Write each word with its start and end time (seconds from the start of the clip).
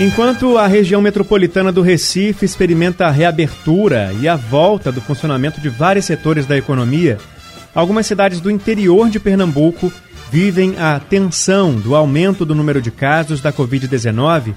Enquanto 0.00 0.56
a 0.56 0.66
região 0.66 1.02
metropolitana 1.02 1.70
do 1.70 1.82
Recife 1.82 2.46
experimenta 2.46 3.06
a 3.06 3.10
reabertura 3.10 4.10
e 4.18 4.26
a 4.26 4.34
volta 4.34 4.90
do 4.90 4.98
funcionamento 4.98 5.60
de 5.60 5.68
vários 5.68 6.06
setores 6.06 6.46
da 6.46 6.56
economia, 6.56 7.18
algumas 7.74 8.06
cidades 8.06 8.40
do 8.40 8.50
interior 8.50 9.10
de 9.10 9.20
Pernambuco 9.20 9.92
vivem 10.32 10.74
a 10.78 10.98
tensão 10.98 11.74
do 11.74 11.94
aumento 11.94 12.46
do 12.46 12.54
número 12.54 12.80
de 12.80 12.90
casos 12.90 13.42
da 13.42 13.52
Covid-19 13.52 14.54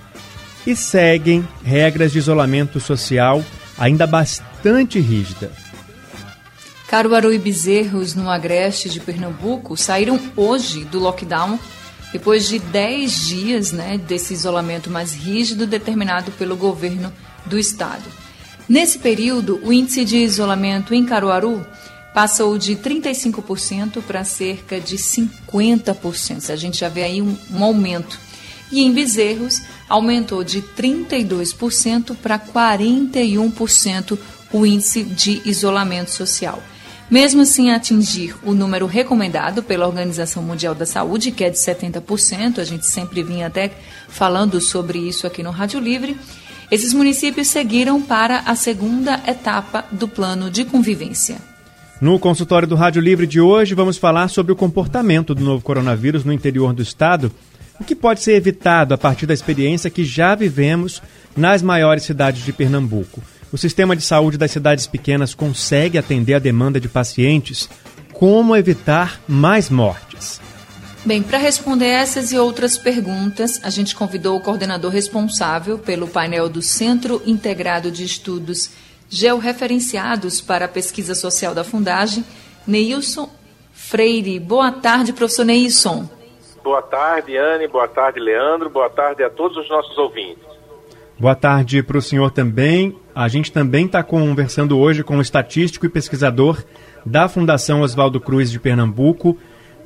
e 0.65 0.77
seguem 0.77 1.45
regras 1.61 2.13
de 2.13 2.19
isolamento 2.19 2.79
social 2.79 3.43
ainda 3.77 4.07
bastante 4.07 4.97
rígida. 4.97 5.51
Caruaru 6.87 7.33
e 7.33 7.37
Bezerros, 7.37 8.15
no 8.15 8.29
agreste 8.29 8.89
de 8.89 9.01
Pernambuco, 9.01 9.75
saíram 9.75 10.17
hoje 10.37 10.85
do 10.85 10.99
lockdown 10.99 11.59
depois 12.13 12.47
de 12.47 12.59
10 12.59 13.27
dias 13.27 13.71
né, 13.71 13.97
desse 13.97 14.33
isolamento 14.33 14.89
mais 14.89 15.13
rígido 15.13 15.65
determinado 15.65 16.31
pelo 16.33 16.55
governo 16.55 17.11
do 17.45 17.57
estado. 17.57 18.03
Nesse 18.69 18.99
período, 18.99 19.59
o 19.63 19.73
índice 19.73 20.05
de 20.05 20.17
isolamento 20.17 20.93
em 20.93 21.03
Caruaru 21.03 21.65
passou 22.13 22.57
de 22.57 22.75
35% 22.75 24.01
para 24.03 24.23
cerca 24.23 24.79
de 24.79 24.95
50%. 24.95 26.51
A 26.51 26.55
gente 26.55 26.79
já 26.79 26.87
vê 26.87 27.03
aí 27.03 27.21
um, 27.21 27.35
um 27.51 27.63
aumento. 27.63 28.19
E 28.71 28.81
em 28.81 28.93
Bezerros, 28.93 29.61
aumentou 29.89 30.43
de 30.43 30.61
32% 30.61 32.15
para 32.15 32.39
41% 32.39 34.17
o 34.51 34.65
índice 34.65 35.03
de 35.03 35.41
isolamento 35.45 36.11
social. 36.11 36.61
Mesmo 37.09 37.45
sem 37.45 37.71
atingir 37.71 38.35
o 38.43 38.53
número 38.53 38.85
recomendado 38.85 39.61
pela 39.61 39.85
Organização 39.85 40.41
Mundial 40.41 40.73
da 40.73 40.85
Saúde, 40.85 41.31
que 41.31 41.43
é 41.43 41.49
de 41.49 41.57
70%, 41.57 42.59
a 42.59 42.63
gente 42.63 42.87
sempre 42.87 43.21
vinha 43.21 43.47
até 43.47 43.71
falando 44.07 44.59
sobre 44.59 44.99
isso 44.99 45.27
aqui 45.27 45.43
no 45.43 45.51
Rádio 45.51 45.79
Livre, 45.79 46.17
esses 46.71 46.93
municípios 46.93 47.49
seguiram 47.49 48.01
para 48.01 48.39
a 48.39 48.55
segunda 48.55 49.21
etapa 49.27 49.85
do 49.91 50.07
plano 50.07 50.49
de 50.49 50.65
convivência. 50.65 51.37
No 52.01 52.17
consultório 52.17 52.67
do 52.67 52.75
Rádio 52.75 53.01
Livre 53.01 53.27
de 53.27 53.39
hoje, 53.39 53.75
vamos 53.75 53.97
falar 53.97 54.27
sobre 54.27 54.51
o 54.51 54.55
comportamento 54.55 55.35
do 55.35 55.43
novo 55.43 55.63
coronavírus 55.63 56.23
no 56.23 56.33
interior 56.33 56.73
do 56.73 56.81
estado, 56.81 57.31
o 57.79 57.83
que 57.83 57.95
pode 57.95 58.21
ser 58.21 58.33
evitado 58.33 58.93
a 58.93 58.97
partir 58.97 59.25
da 59.25 59.33
experiência 59.33 59.89
que 59.89 60.03
já 60.03 60.33
vivemos 60.35 61.01
nas 61.37 61.61
maiores 61.61 62.03
cidades 62.03 62.43
de 62.43 62.51
Pernambuco. 62.51 63.21
O 63.53 63.57
sistema 63.57 63.95
de 63.95 64.01
saúde 64.01 64.35
das 64.35 64.49
cidades 64.49 64.87
pequenas 64.87 65.35
consegue 65.35 65.99
atender 65.99 66.33
a 66.33 66.39
demanda 66.39 66.79
de 66.79 66.89
pacientes? 66.89 67.69
Como 68.11 68.55
evitar 68.55 69.21
mais 69.27 69.69
mortes? 69.69 70.41
Bem, 71.05 71.21
para 71.21 71.37
responder 71.37 71.85
essas 71.85 72.31
e 72.31 72.37
outras 72.37 72.79
perguntas, 72.79 73.61
a 73.63 73.69
gente 73.69 73.95
convidou 73.95 74.37
o 74.37 74.41
coordenador 74.41 74.89
responsável 74.89 75.77
pelo 75.77 76.07
painel 76.07 76.49
do 76.49 76.63
Centro 76.63 77.21
Integrado 77.27 77.91
de 77.91 78.03
Estudos 78.03 78.71
georreferenciados 79.07 80.41
para 80.41 80.65
a 80.65 80.67
pesquisa 80.67 81.13
social 81.13 81.53
da 81.53 81.63
Fundagem, 81.63 82.25
Neilson 82.65 83.29
Freire. 83.71 84.39
Boa 84.39 84.71
tarde, 84.71 85.13
professor 85.13 85.45
Neilson. 85.45 86.09
Boa 86.63 86.81
tarde, 86.81 87.37
Anne. 87.37 87.67
Boa 87.67 87.87
tarde, 87.87 88.19
Leandro. 88.19 88.71
Boa 88.71 88.89
tarde 88.89 89.23
a 89.23 89.29
todos 89.29 89.57
os 89.57 89.69
nossos 89.69 89.95
ouvintes. 89.95 90.52
Boa 91.23 91.35
tarde 91.35 91.81
para 91.81 91.97
o 91.97 92.01
senhor 92.01 92.31
também. 92.31 92.99
A 93.15 93.29
gente 93.29 93.49
também 93.49 93.85
está 93.85 94.03
conversando 94.03 94.77
hoje 94.77 95.05
com 95.05 95.19
o 95.19 95.21
estatístico 95.21 95.85
e 95.85 95.89
pesquisador 95.89 96.61
da 97.05 97.29
Fundação 97.29 97.79
Oswaldo 97.79 98.19
Cruz 98.19 98.51
de 98.51 98.59
Pernambuco, 98.59 99.39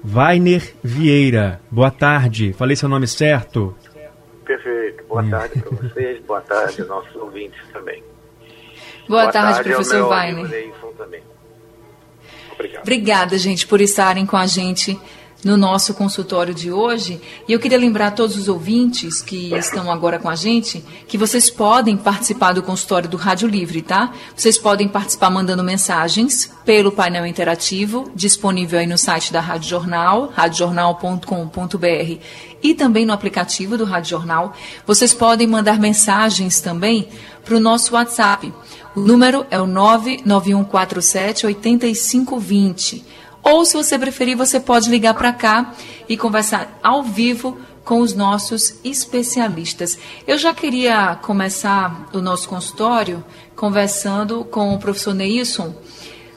Vainer 0.03 0.73
Vieira. 0.83 1.61
Boa 1.69 1.91
tarde. 1.91 2.53
Falei 2.53 2.75
seu 2.75 2.89
nome 2.89 3.05
certo? 3.05 3.77
Perfeito. 4.43 5.03
Boa 5.07 5.23
tarde 5.29 5.59
para 5.61 5.77
vocês. 5.77 6.25
Boa 6.25 6.41
tarde 6.41 6.81
aos 6.81 6.89
nossos 6.89 7.15
ouvintes 7.15 7.61
também. 7.71 8.03
Boa, 9.07 9.21
Boa 9.21 9.31
tarde, 9.31 9.53
tarde, 9.57 9.69
professor 9.69 10.09
Weiner. 10.09 10.73
Obrigado. 12.51 12.81
Obrigada, 12.81 13.37
gente, 13.37 13.67
por 13.67 13.79
estarem 13.79 14.25
com 14.25 14.37
a 14.37 14.47
gente 14.47 14.99
no 15.43 15.55
nosso 15.55 15.93
consultório 15.93 16.53
de 16.53 16.71
hoje. 16.71 17.21
E 17.47 17.53
eu 17.53 17.59
queria 17.59 17.77
lembrar 17.77 18.07
a 18.07 18.11
todos 18.11 18.35
os 18.37 18.47
ouvintes 18.47 19.21
que 19.21 19.53
estão 19.53 19.91
agora 19.91 20.19
com 20.19 20.29
a 20.29 20.35
gente 20.35 20.83
que 21.07 21.17
vocês 21.17 21.49
podem 21.49 21.95
participar 21.95 22.53
do 22.53 22.63
consultório 22.63 23.09
do 23.09 23.17
Rádio 23.17 23.47
Livre, 23.47 23.81
tá? 23.81 24.13
Vocês 24.35 24.57
podem 24.57 24.87
participar 24.87 25.29
mandando 25.29 25.63
mensagens 25.63 26.51
pelo 26.65 26.91
painel 26.91 27.25
interativo, 27.25 28.11
disponível 28.15 28.79
aí 28.79 28.87
no 28.87 28.97
site 28.97 29.31
da 29.31 29.39
Rádio 29.39 29.69
Jornal, 29.69 30.31
radiojornal.com.br 30.35 32.17
e 32.61 32.73
também 32.73 33.05
no 33.05 33.13
aplicativo 33.13 33.77
do 33.77 33.85
Rádio 33.85 34.09
Jornal. 34.09 34.53
Vocês 34.85 35.13
podem 35.13 35.47
mandar 35.47 35.79
mensagens 35.79 36.59
também 36.59 37.07
para 37.45 37.55
o 37.55 37.59
nosso 37.59 37.93
WhatsApp. 37.93 38.51
O 38.95 38.99
número 38.99 39.45
é 39.51 39.61
o 39.61 39.67
99147 39.67 41.45
8520. 41.45 43.05
Ou, 43.49 43.63
se 43.63 43.77
você 43.77 43.97
preferir, 43.97 44.35
você 44.35 44.59
pode 44.59 44.89
ligar 44.89 45.13
para 45.13 45.31
cá 45.31 45.73
e 46.09 46.17
conversar 46.17 46.77
ao 46.83 47.01
vivo 47.01 47.57
com 47.85 48.01
os 48.01 48.13
nossos 48.13 48.75
especialistas. 48.83 49.97
Eu 50.27 50.37
já 50.37 50.53
queria 50.53 51.15
começar 51.21 52.09
o 52.11 52.19
nosso 52.19 52.49
consultório 52.49 53.23
conversando 53.55 54.43
com 54.43 54.73
o 54.73 54.77
professor 54.77 55.13
Neilson. 55.13 55.73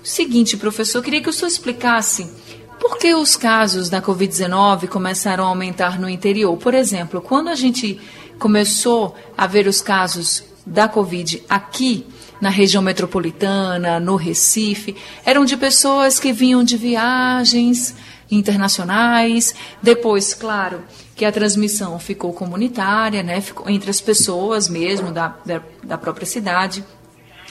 Seguinte, 0.04 0.56
professor, 0.56 1.02
queria 1.02 1.20
que 1.20 1.28
o 1.28 1.32
senhor 1.32 1.48
explicasse 1.48 2.30
por 2.78 2.96
que 2.96 3.12
os 3.12 3.34
casos 3.34 3.90
da 3.90 4.00
Covid-19 4.00 4.86
começaram 4.86 5.44
a 5.44 5.48
aumentar 5.48 5.98
no 5.98 6.08
interior. 6.08 6.56
Por 6.56 6.74
exemplo, 6.74 7.20
quando 7.20 7.48
a 7.48 7.56
gente 7.56 8.00
começou 8.38 9.16
a 9.36 9.48
ver 9.48 9.66
os 9.66 9.80
casos 9.80 10.44
da 10.64 10.86
Covid 10.86 11.42
aqui 11.48 12.06
na 12.40 12.48
região 12.48 12.82
metropolitana, 12.82 14.00
no 14.00 14.16
Recife, 14.16 14.96
eram 15.24 15.44
de 15.44 15.56
pessoas 15.56 16.18
que 16.18 16.32
vinham 16.32 16.64
de 16.64 16.76
viagens 16.76 17.94
internacionais. 18.30 19.54
Depois, 19.82 20.32
claro, 20.32 20.82
que 21.14 21.24
a 21.24 21.32
transmissão 21.32 21.98
ficou 21.98 22.32
comunitária, 22.32 23.22
né? 23.22 23.40
Ficou 23.40 23.68
entre 23.68 23.90
as 23.90 24.00
pessoas 24.00 24.68
mesmo 24.68 25.12
da, 25.12 25.36
da, 25.44 25.62
da 25.82 25.98
própria 25.98 26.26
cidade. 26.26 26.84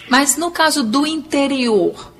Mas 0.09 0.37
no 0.37 0.49
caso 0.49 0.83
do 0.83 1.05
interior, 1.05 2.11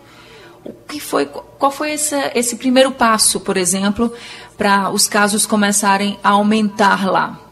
o 0.64 0.74
que 0.88 1.00
foi, 1.00 1.26
qual 1.26 1.72
foi 1.72 1.94
esse, 1.94 2.16
esse 2.36 2.56
primeiro 2.58 2.92
passo, 2.92 3.40
por 3.40 3.58
exemplo, 3.58 4.14
para 4.58 4.92
os 4.92 5.08
casos 5.08 5.46
começarem 5.46 6.20
a 6.24 6.30
aumentar 6.30 7.10
lá? 7.10 7.49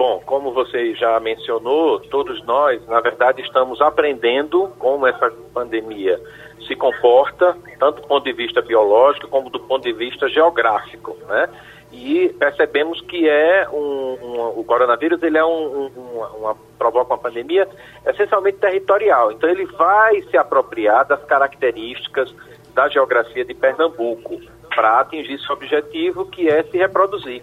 Bom, 0.00 0.18
como 0.24 0.50
você 0.50 0.94
já 0.94 1.20
mencionou, 1.20 2.00
todos 2.00 2.42
nós, 2.46 2.82
na 2.86 3.02
verdade, 3.02 3.42
estamos 3.42 3.82
aprendendo 3.82 4.72
como 4.78 5.06
essa 5.06 5.30
pandemia 5.52 6.18
se 6.66 6.74
comporta, 6.74 7.54
tanto 7.78 8.00
do 8.00 8.08
ponto 8.08 8.24
de 8.24 8.32
vista 8.32 8.62
biológico 8.62 9.28
como 9.28 9.50
do 9.50 9.60
ponto 9.60 9.82
de 9.82 9.92
vista 9.92 10.26
geográfico, 10.26 11.14
né? 11.28 11.50
E 11.92 12.30
percebemos 12.38 13.02
que 13.02 13.28
é 13.28 13.68
um, 13.68 14.16
um 14.22 14.58
o 14.60 14.64
coronavírus 14.64 15.22
ele 15.22 15.36
é 15.36 15.44
um, 15.44 15.90
um, 15.94 16.24
uma, 16.38 16.56
provoca 16.78 17.12
uma 17.12 17.18
pandemia 17.18 17.68
essencialmente 18.06 18.56
territorial. 18.56 19.32
Então 19.32 19.50
ele 19.50 19.66
vai 19.66 20.22
se 20.22 20.36
apropriar 20.38 21.06
das 21.06 21.22
características 21.24 22.34
da 22.72 22.88
geografia 22.88 23.44
de 23.44 23.52
Pernambuco 23.52 24.40
para 24.74 25.00
atingir 25.00 25.38
seu 25.40 25.54
objetivo, 25.54 26.24
que 26.24 26.48
é 26.48 26.62
se 26.62 26.78
reproduzir. 26.78 27.42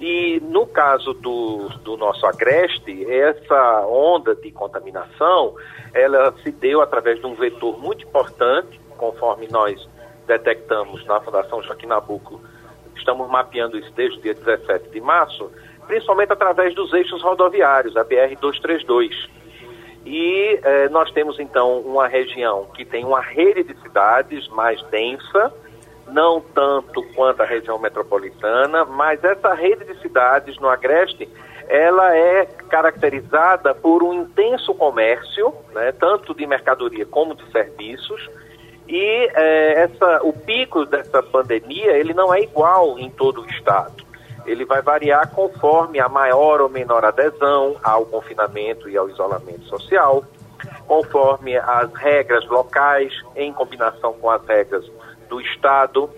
E 0.00 0.40
no 0.40 0.66
caso 0.66 1.12
do, 1.12 1.68
do 1.84 1.96
nosso 1.98 2.24
agreste, 2.24 3.04
essa 3.12 3.86
onda 3.86 4.34
de 4.34 4.50
contaminação, 4.50 5.54
ela 5.92 6.32
se 6.42 6.50
deu 6.50 6.80
através 6.80 7.20
de 7.20 7.26
um 7.26 7.34
vetor 7.34 7.78
muito 7.78 8.06
importante, 8.06 8.80
conforme 8.96 9.46
nós 9.48 9.86
detectamos 10.26 11.04
na 11.04 11.20
Fundação 11.20 11.62
Joaquim 11.62 11.86
Nabuco, 11.86 12.40
estamos 12.96 13.28
mapeando 13.28 13.76
isso 13.76 13.92
desde 13.92 14.18
o 14.18 14.22
dia 14.22 14.34
17 14.34 14.88
de 14.88 15.00
março, 15.02 15.50
principalmente 15.86 16.32
através 16.32 16.74
dos 16.74 16.92
eixos 16.94 17.22
rodoviários, 17.22 17.94
a 17.96 18.04
BR-232. 18.04 19.10
E 20.06 20.58
eh, 20.62 20.88
nós 20.88 21.10
temos 21.10 21.38
então 21.38 21.80
uma 21.80 22.08
região 22.08 22.66
que 22.74 22.86
tem 22.86 23.04
uma 23.04 23.20
rede 23.20 23.64
de 23.64 23.78
cidades 23.82 24.48
mais 24.48 24.82
densa, 24.84 25.52
não 26.12 26.40
tanto 26.40 27.02
quanto 27.14 27.42
a 27.42 27.46
região 27.46 27.78
metropolitana, 27.78 28.84
mas 28.84 29.22
essa 29.24 29.54
rede 29.54 29.84
de 29.84 30.00
cidades 30.00 30.58
no 30.58 30.68
Agreste, 30.68 31.28
ela 31.68 32.16
é 32.16 32.46
caracterizada 32.68 33.74
por 33.74 34.02
um 34.02 34.12
intenso 34.12 34.74
comércio, 34.74 35.54
né, 35.72 35.92
tanto 35.92 36.34
de 36.34 36.46
mercadoria 36.46 37.06
como 37.06 37.34
de 37.34 37.50
serviços, 37.50 38.28
E 38.88 39.30
é, 39.34 39.84
essa, 39.84 40.20
o 40.24 40.32
pico 40.32 40.84
dessa 40.84 41.22
pandemia 41.22 41.96
ele 41.96 42.12
não 42.12 42.34
é 42.34 42.40
igual 42.40 42.98
em 42.98 43.08
todo 43.08 43.42
o 43.42 43.46
estado. 43.46 44.04
Ele 44.44 44.64
vai 44.64 44.82
variar 44.82 45.30
conforme 45.30 46.00
a 46.00 46.08
maior 46.08 46.60
ou 46.60 46.68
menor 46.68 47.04
adesão 47.04 47.76
ao 47.84 48.04
confinamento 48.04 48.88
e 48.88 48.96
ao 48.96 49.08
isolamento 49.08 49.64
social, 49.66 50.24
conforme 50.88 51.56
as 51.56 51.92
regras 51.94 52.44
locais 52.48 53.12
em 53.36 53.52
combinação 53.52 54.12
com 54.14 54.28
as 54.28 54.44
regras 54.44 54.84
do 55.30 55.40
estado. 55.40 56.10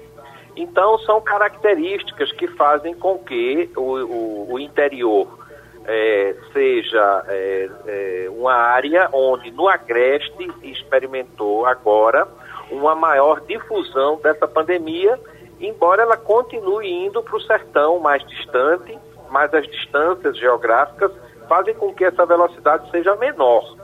Então, 0.56 0.98
são 0.98 1.20
características 1.20 2.32
que 2.32 2.48
fazem 2.48 2.94
com 2.94 3.18
que 3.18 3.70
o, 3.76 3.80
o, 3.80 4.52
o 4.54 4.58
interior 4.58 5.38
é, 5.84 6.34
seja 6.52 7.24
é, 7.28 7.70
é, 7.86 8.26
uma 8.30 8.54
área 8.54 9.08
onde 9.12 9.50
no 9.50 9.68
Agreste 9.68 10.50
experimentou 10.62 11.66
agora 11.66 12.26
uma 12.70 12.94
maior 12.94 13.40
difusão 13.40 14.18
dessa 14.22 14.48
pandemia, 14.48 15.18
embora 15.60 16.02
ela 16.02 16.16
continue 16.16 16.90
indo 16.90 17.22
para 17.22 17.36
o 17.36 17.40
sertão 17.40 17.98
mais 17.98 18.26
distante, 18.26 18.98
mas 19.30 19.52
as 19.52 19.66
distâncias 19.66 20.36
geográficas 20.38 21.12
fazem 21.48 21.74
com 21.74 21.92
que 21.92 22.04
essa 22.04 22.24
velocidade 22.24 22.90
seja 22.90 23.14
menor. 23.16 23.76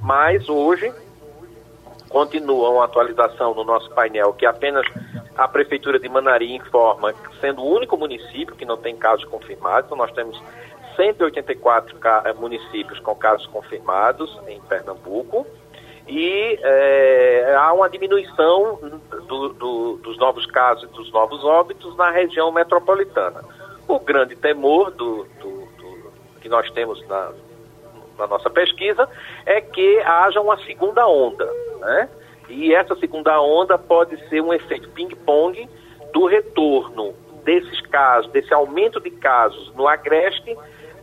Mas 0.00 0.48
hoje 0.48 0.92
continua 2.08 2.70
uma 2.70 2.84
atualização 2.84 3.54
no 3.54 3.64
nosso 3.64 3.90
painel 3.90 4.32
que 4.32 4.46
apenas 4.46 4.86
a 5.36 5.46
Prefeitura 5.46 5.98
de 5.98 6.08
Manari 6.08 6.54
informa, 6.54 7.14
sendo 7.40 7.62
o 7.62 7.72
único 7.72 7.96
município 7.96 8.56
que 8.56 8.64
não 8.64 8.76
tem 8.76 8.96
casos 8.96 9.24
confirmados, 9.26 9.86
então 9.86 9.96
nós 9.96 10.10
temos 10.12 10.40
184 10.96 11.96
eh, 12.24 12.32
municípios 12.32 12.98
com 12.98 13.14
casos 13.14 13.46
confirmados 13.46 14.36
em 14.48 14.60
Pernambuco 14.62 15.46
e 16.08 16.58
é, 16.62 17.54
há 17.54 17.72
uma 17.72 17.88
diminuição 17.88 18.80
do, 19.28 19.50
do, 19.50 19.96
dos 19.98 20.18
novos 20.18 20.46
casos 20.46 20.84
e 20.84 20.92
dos 20.94 21.12
novos 21.12 21.44
óbitos 21.44 21.94
na 21.96 22.10
região 22.10 22.50
metropolitana. 22.50 23.44
O 23.86 24.00
grande 24.00 24.34
temor 24.34 24.90
do, 24.90 25.26
que 26.40 26.48
nós 26.48 26.70
temos 26.70 27.06
na, 27.06 27.32
na 28.18 28.26
nossa 28.26 28.50
pesquisa 28.50 29.08
é 29.46 29.60
que 29.60 29.98
haja 30.00 30.40
uma 30.40 30.58
segunda 30.64 31.06
onda, 31.06 31.46
né? 31.80 32.08
E 32.48 32.74
essa 32.74 32.96
segunda 32.96 33.40
onda 33.40 33.78
pode 33.78 34.16
ser 34.28 34.40
um 34.40 34.52
efeito 34.52 34.88
ping-pong 34.90 35.68
do 36.12 36.26
retorno 36.26 37.14
desses 37.44 37.80
casos, 37.82 38.30
desse 38.32 38.52
aumento 38.52 39.00
de 39.00 39.10
casos 39.10 39.72
no 39.74 39.86
Agreste, 39.86 40.56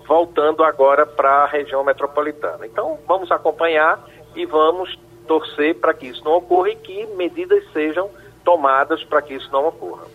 voltando 0.08 0.64
agora 0.64 1.06
para 1.06 1.44
a 1.44 1.48
região 1.48 1.84
metropolitana. 1.84 2.66
Então, 2.66 3.00
vamos 3.08 3.32
acompanhar 3.32 4.04
e 4.36 4.46
vamos 4.46 4.98
torcer 5.28 5.76
para 5.76 5.94
que 5.94 6.08
isso 6.08 6.24
não 6.24 6.34
ocorra 6.34 6.70
e 6.70 6.76
que 6.76 7.06
medidas 7.16 7.64
sejam 7.72 8.10
tomadas 8.44 9.04
para 9.04 9.22
que 9.22 9.34
isso 9.34 9.52
não 9.52 9.68
ocorra. 9.68 10.06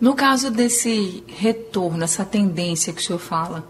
No 0.00 0.14
caso 0.14 0.52
desse 0.52 1.24
retorno, 1.26 2.04
essa 2.04 2.24
tendência 2.24 2.92
que 2.92 3.00
o 3.00 3.02
senhor 3.02 3.18
fala, 3.18 3.64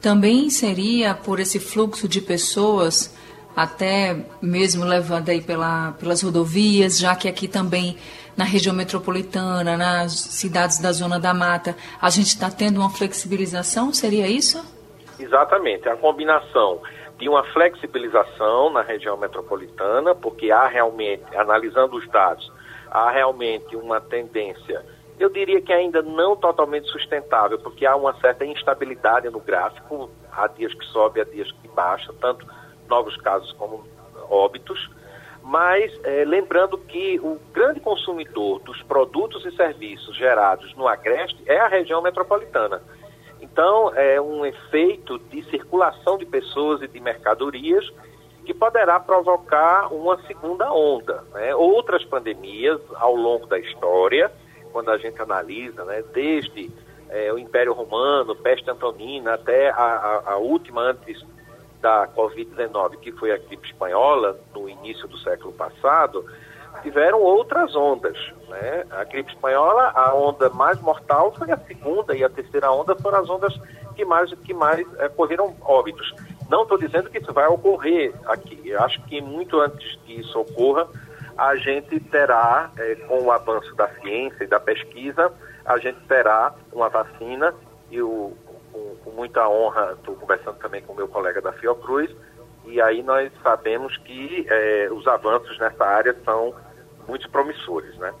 também 0.00 0.50
seria 0.50 1.14
por 1.14 1.40
esse 1.40 1.58
fluxo 1.58 2.08
de 2.08 2.20
pessoas 2.20 3.14
até 3.54 4.16
mesmo 4.40 4.84
levando 4.84 5.28
aí 5.28 5.40
pela, 5.40 5.92
pelas 5.92 6.22
rodovias, 6.22 6.98
já 6.98 7.14
que 7.14 7.28
aqui 7.28 7.48
também 7.48 7.96
na 8.36 8.44
região 8.44 8.74
metropolitana, 8.74 9.76
nas 9.76 10.12
cidades 10.12 10.78
da 10.78 10.92
zona 10.92 11.18
da 11.18 11.34
mata, 11.34 11.76
a 12.00 12.08
gente 12.08 12.28
está 12.28 12.50
tendo 12.50 12.80
uma 12.80 12.88
flexibilização, 12.90 13.92
seria 13.92 14.26
isso? 14.26 14.64
Exatamente, 15.18 15.88
a 15.88 15.96
combinação 15.96 16.80
de 17.18 17.28
uma 17.28 17.44
flexibilização 17.52 18.72
na 18.72 18.80
região 18.80 19.16
metropolitana, 19.18 20.14
porque 20.14 20.50
há 20.50 20.66
realmente, 20.66 21.24
analisando 21.36 21.96
os 21.96 22.08
dados, 22.08 22.50
há 22.90 23.10
realmente 23.10 23.76
uma 23.76 24.00
tendência, 24.00 24.82
eu 25.22 25.28
diria 25.28 25.60
que 25.60 25.72
ainda 25.72 26.02
não 26.02 26.34
totalmente 26.34 26.88
sustentável, 26.88 27.58
porque 27.58 27.84
há 27.84 27.94
uma 27.94 28.14
certa 28.20 28.44
instabilidade 28.44 29.28
no 29.28 29.40
gráfico, 29.40 30.10
há 30.32 30.46
dias 30.46 30.72
que 30.72 30.84
sobe, 30.86 31.20
há 31.20 31.24
dias 31.24 31.50
que 31.52 31.68
baixa, 31.68 32.12
tanto 32.20 32.46
novos 32.88 33.16
casos 33.18 33.52
como 33.52 33.84
óbitos, 34.28 34.90
mas 35.42 35.92
é, 36.04 36.24
lembrando 36.24 36.78
que 36.78 37.18
o 37.20 37.38
grande 37.52 37.80
consumidor 37.80 38.60
dos 38.60 38.82
produtos 38.82 39.44
e 39.44 39.54
serviços 39.56 40.16
gerados 40.16 40.74
no 40.74 40.86
Agreste 40.86 41.42
é 41.46 41.58
a 41.58 41.68
região 41.68 42.02
metropolitana. 42.02 42.82
Então, 43.40 43.92
é 43.94 44.20
um 44.20 44.44
efeito 44.44 45.18
de 45.18 45.42
circulação 45.50 46.18
de 46.18 46.26
pessoas 46.26 46.82
e 46.82 46.88
de 46.88 47.00
mercadorias 47.00 47.90
que 48.44 48.54
poderá 48.54 49.00
provocar 49.00 49.92
uma 49.92 50.20
segunda 50.26 50.72
onda. 50.72 51.24
Né? 51.32 51.54
Outras 51.54 52.04
pandemias 52.04 52.80
ao 52.94 53.14
longo 53.14 53.46
da 53.46 53.58
história, 53.58 54.30
quando 54.72 54.90
a 54.90 54.98
gente 54.98 55.20
analisa, 55.20 55.84
né, 55.84 56.02
desde 56.12 56.70
é, 57.08 57.32
o 57.32 57.38
Império 57.38 57.72
Romano, 57.72 58.34
peste 58.36 58.70
antonina, 58.70 59.34
até 59.34 59.70
a, 59.70 59.74
a, 59.74 60.32
a 60.32 60.36
última 60.36 60.82
antes 60.82 61.24
da 61.80 62.06
Covid-19, 62.08 62.98
que 62.98 63.12
foi 63.12 63.32
a 63.32 63.38
gripe 63.38 63.66
espanhola, 63.66 64.38
no 64.54 64.68
início 64.68 65.08
do 65.08 65.18
século 65.18 65.52
passado, 65.52 66.24
tiveram 66.82 67.20
outras 67.20 67.74
ondas. 67.74 68.16
Né? 68.48 68.84
A 68.90 69.04
gripe 69.04 69.32
espanhola, 69.32 69.90
a 69.94 70.14
onda 70.14 70.48
mais 70.50 70.80
mortal 70.80 71.32
foi 71.36 71.50
a 71.50 71.56
segunda 71.56 72.14
e 72.14 72.22
a 72.22 72.28
terceira 72.28 72.70
onda 72.70 72.94
foram 72.96 73.18
as 73.18 73.28
ondas 73.28 73.58
que 73.94 74.04
mais, 74.04 74.32
que 74.32 74.54
mais 74.54 74.86
é, 74.98 75.08
correram 75.08 75.54
óbitos. 75.62 76.14
Não 76.48 76.62
estou 76.62 76.78
dizendo 76.78 77.10
que 77.10 77.18
isso 77.18 77.32
vai 77.32 77.46
ocorrer 77.46 78.12
aqui. 78.26 78.60
Eu 78.64 78.80
acho 78.80 79.02
que 79.04 79.20
muito 79.20 79.60
antes 79.60 79.96
que 80.04 80.20
isso 80.20 80.38
ocorra, 80.38 80.88
a 81.36 81.56
gente 81.56 81.98
terá, 82.00 82.70
é, 82.76 82.94
com 82.94 83.22
o 83.22 83.32
avanço 83.32 83.74
da 83.74 83.88
ciência 84.00 84.44
e 84.44 84.46
da 84.46 84.60
pesquisa, 84.60 85.32
a 85.64 85.78
gente 85.78 86.00
terá 86.06 86.54
uma 86.72 86.88
vacina 86.88 87.54
e 87.90 88.00
o, 88.00 88.32
com, 88.72 88.96
com 89.04 89.10
muita 89.10 89.48
honra, 89.48 89.92
estou 89.92 90.14
conversando 90.14 90.56
também 90.56 90.82
com 90.82 90.92
o 90.92 90.96
meu 90.96 91.08
colega 91.08 91.40
da 91.40 91.52
Fiocruz, 91.52 92.10
e 92.66 92.80
aí 92.80 93.02
nós 93.02 93.30
sabemos 93.42 93.96
que 93.98 94.46
é, 94.48 94.88
os 94.92 95.06
avanços 95.06 95.58
nessa 95.58 95.84
área 95.84 96.14
são 96.24 96.54
muito 97.08 97.28
promissores, 97.30 97.96
né? 97.96 98.12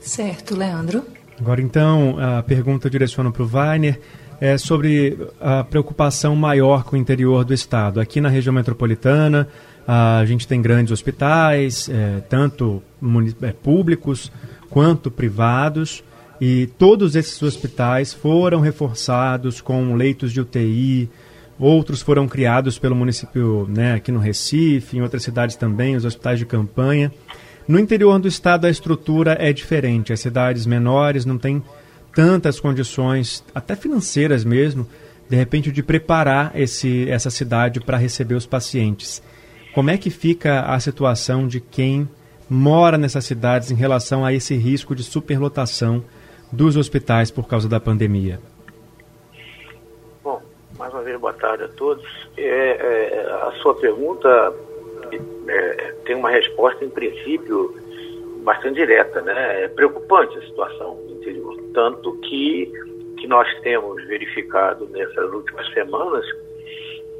Certo, 0.00 0.56
Leandro. 0.56 1.04
Agora 1.38 1.60
então, 1.60 2.16
a 2.18 2.42
pergunta 2.42 2.88
direciona 2.88 3.30
para 3.30 3.42
o 3.42 3.46
Wagner 3.46 4.00
é 4.40 4.56
sobre 4.56 5.18
a 5.38 5.62
preocupação 5.62 6.34
maior 6.34 6.84
com 6.84 6.96
o 6.96 6.98
interior 6.98 7.44
do 7.44 7.52
estado. 7.52 8.00
Aqui 8.00 8.20
na 8.20 8.28
região 8.30 8.54
metropolitana, 8.54 9.46
a 9.92 10.24
gente 10.24 10.46
tem 10.46 10.62
grandes 10.62 10.92
hospitais, 10.92 11.88
é, 11.88 12.20
tanto 12.28 12.80
é, 13.42 13.50
públicos 13.50 14.30
quanto 14.68 15.10
privados, 15.10 16.04
e 16.40 16.68
todos 16.78 17.16
esses 17.16 17.42
hospitais 17.42 18.14
foram 18.14 18.60
reforçados 18.60 19.60
com 19.60 19.96
leitos 19.96 20.32
de 20.32 20.40
UTI, 20.40 21.10
outros 21.58 22.00
foram 22.02 22.28
criados 22.28 22.78
pelo 22.78 22.94
município 22.94 23.66
né, 23.68 23.94
aqui 23.94 24.12
no 24.12 24.20
Recife, 24.20 24.96
em 24.96 25.02
outras 25.02 25.24
cidades 25.24 25.56
também, 25.56 25.96
os 25.96 26.04
hospitais 26.04 26.38
de 26.38 26.46
campanha. 26.46 27.10
No 27.66 27.76
interior 27.76 28.16
do 28.20 28.28
estado 28.28 28.66
a 28.68 28.70
estrutura 28.70 29.36
é 29.40 29.52
diferente, 29.52 30.12
as 30.12 30.20
cidades 30.20 30.66
menores 30.66 31.24
não 31.24 31.36
têm 31.36 31.60
tantas 32.14 32.60
condições, 32.60 33.42
até 33.52 33.74
financeiras 33.74 34.44
mesmo, 34.44 34.86
de 35.28 35.34
repente 35.34 35.72
de 35.72 35.82
preparar 35.82 36.52
esse, 36.54 37.10
essa 37.10 37.28
cidade 37.28 37.80
para 37.80 37.96
receber 37.96 38.36
os 38.36 38.46
pacientes. 38.46 39.20
Como 39.74 39.88
é 39.88 39.96
que 39.96 40.10
fica 40.10 40.62
a 40.62 40.80
situação 40.80 41.46
de 41.46 41.60
quem 41.60 42.08
mora 42.48 42.98
nessas 42.98 43.24
cidades 43.24 43.70
em 43.70 43.76
relação 43.76 44.24
a 44.24 44.32
esse 44.32 44.56
risco 44.56 44.94
de 44.94 45.04
superlotação 45.04 46.04
dos 46.50 46.76
hospitais 46.76 47.30
por 47.30 47.46
causa 47.46 47.68
da 47.68 47.78
pandemia? 47.78 48.40
Bom, 50.24 50.42
mais 50.76 50.92
uma 50.92 51.02
vez, 51.02 51.20
boa 51.20 51.32
tarde 51.32 51.64
a 51.64 51.68
todos. 51.68 52.04
É, 52.36 52.42
é, 52.42 53.30
a 53.48 53.52
sua 53.62 53.74
pergunta 53.76 54.52
é, 55.46 55.94
tem 56.04 56.16
uma 56.16 56.30
resposta, 56.30 56.84
em 56.84 56.90
princípio, 56.90 57.72
bastante 58.42 58.74
direta. 58.74 59.20
Né? 59.20 59.64
É 59.64 59.68
preocupante 59.68 60.36
a 60.36 60.42
situação 60.42 60.96
no 60.96 61.12
interior, 61.12 61.56
tanto 61.72 62.12
que 62.22 62.72
que 63.20 63.26
nós 63.26 63.46
temos 63.60 64.02
verificado 64.06 64.88
nessas 64.88 65.30
últimas 65.30 65.70
semanas 65.74 66.24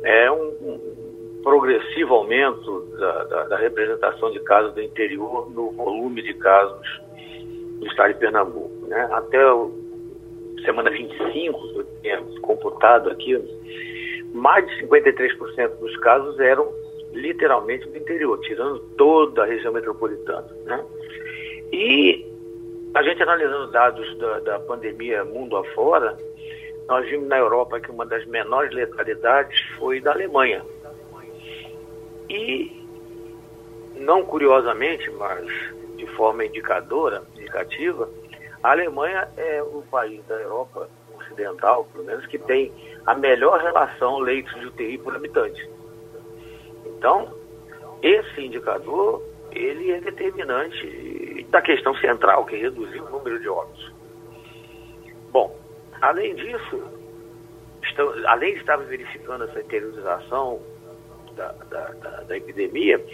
é 0.02 0.30
um, 0.30 0.49
um 0.62 1.00
progressivo 1.42 2.14
aumento 2.14 2.80
da, 2.99 3.25
da, 3.25 3.44
da, 3.44 3.56
representação 3.56 4.30
de 4.30 4.40
casos 4.40 4.75
do 4.75 4.82
interior 4.82 5.50
no 5.50 5.70
volume 5.70 6.23
de 6.23 6.35
casos 6.35 7.00
do 7.78 7.87
estado 7.87 8.12
de 8.12 8.20
Pernambuco. 8.20 8.87
Né? 8.87 9.09
Até 9.12 9.52
o, 9.52 9.73
semana 10.64 10.90
25, 10.90 11.59
eu 11.76 11.87
tinha 12.02 12.23
computado 12.42 13.11
aqui, 13.11 13.38
mais 14.35 14.66
de 14.66 14.87
53% 14.87 15.78
dos 15.78 15.97
casos 15.99 16.38
eram 16.38 16.70
literalmente 17.12 17.88
do 17.88 17.97
interior, 17.97 18.38
tirando 18.40 18.78
toda 18.97 19.42
a 19.42 19.47
região 19.47 19.73
metropolitana. 19.73 20.47
Né? 20.64 20.85
E 21.73 22.26
a 22.94 23.02
gente 23.02 23.23
analisando 23.23 23.70
dados 23.70 24.18
da, 24.18 24.40
da 24.40 24.61
pandemia 24.61 25.25
mundo 25.25 25.56
afora, 25.56 26.16
nós 26.88 27.09
vimos 27.09 27.28
na 27.28 27.38
Europa 27.38 27.80
que 27.80 27.90
uma 27.90 28.04
das 28.04 28.26
menores 28.26 28.73
letalidades 28.73 29.61
foi 29.78 30.00
da 30.00 30.12
Alemanha. 30.12 30.64
E 32.30 32.87
não 33.96 34.25
curiosamente, 34.25 35.10
mas 35.10 35.46
de 35.96 36.06
forma 36.14 36.44
indicadora, 36.44 37.25
indicativa, 37.37 38.08
a 38.62 38.70
Alemanha 38.70 39.28
é 39.37 39.60
o 39.60 39.82
país 39.90 40.25
da 40.26 40.37
Europa 40.37 40.88
ocidental, 41.18 41.87
pelo 41.92 42.04
menos, 42.04 42.25
que 42.26 42.38
tem 42.38 42.72
a 43.04 43.14
melhor 43.16 43.60
relação 43.60 44.18
leitos 44.18 44.54
de 44.60 44.66
UTI 44.66 44.99
por 44.99 45.14
habitante. 45.16 45.68
Então, 46.87 47.34
esse 48.00 48.46
indicador, 48.46 49.20
ele 49.50 49.90
é 49.90 50.00
determinante 50.00 51.46
da 51.50 51.60
questão 51.60 51.96
central, 51.96 52.46
que 52.46 52.54
é 52.54 52.58
reduzir 52.58 53.00
o 53.00 53.10
número 53.10 53.40
de 53.40 53.49
óbitos. 53.49 53.92
Bom, 55.32 55.58
além 56.00 56.37
disso, 56.37 56.82
além 58.26 58.54
de 58.54 58.60
estar 58.60 58.76
verificando 58.76 59.44
essa 59.44 59.60
interiorização 59.60 60.60
da, 61.34 61.52
da, 61.70 61.84
da, 61.88 62.10
da 62.22 62.37
epidemia, 62.37 63.04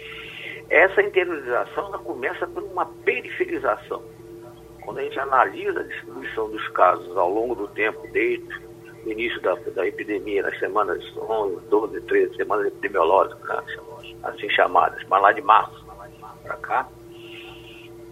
essa 0.69 1.01
interiorização 1.01 1.87
ela 1.87 1.99
começa 1.99 2.45
por 2.47 2.63
uma 2.63 2.85
periferização. 3.03 4.01
Quando 4.83 4.99
a 4.99 5.03
gente 5.03 5.19
analisa 5.19 5.79
a 5.79 5.83
distribuição 5.83 6.49
dos 6.49 6.67
casos 6.69 7.15
ao 7.17 7.29
longo 7.29 7.55
do 7.55 7.67
tempo, 7.69 8.07
desde 8.11 8.47
o 9.05 9.11
início 9.11 9.41
da, 9.41 9.55
da 9.55 9.87
epidemia, 9.87 10.43
nas 10.43 10.57
semanas 10.59 11.03
11, 11.17 11.65
12, 11.67 12.01
13, 12.01 12.35
semanas 12.35 12.67
epidemiológicas, 12.67 13.47
né, 13.47 14.15
assim 14.23 14.49
chamadas, 14.49 15.01
mas 15.07 15.21
lá 15.21 15.31
de 15.31 15.41
março 15.41 15.85
para 16.43 16.57
cá, 16.57 16.89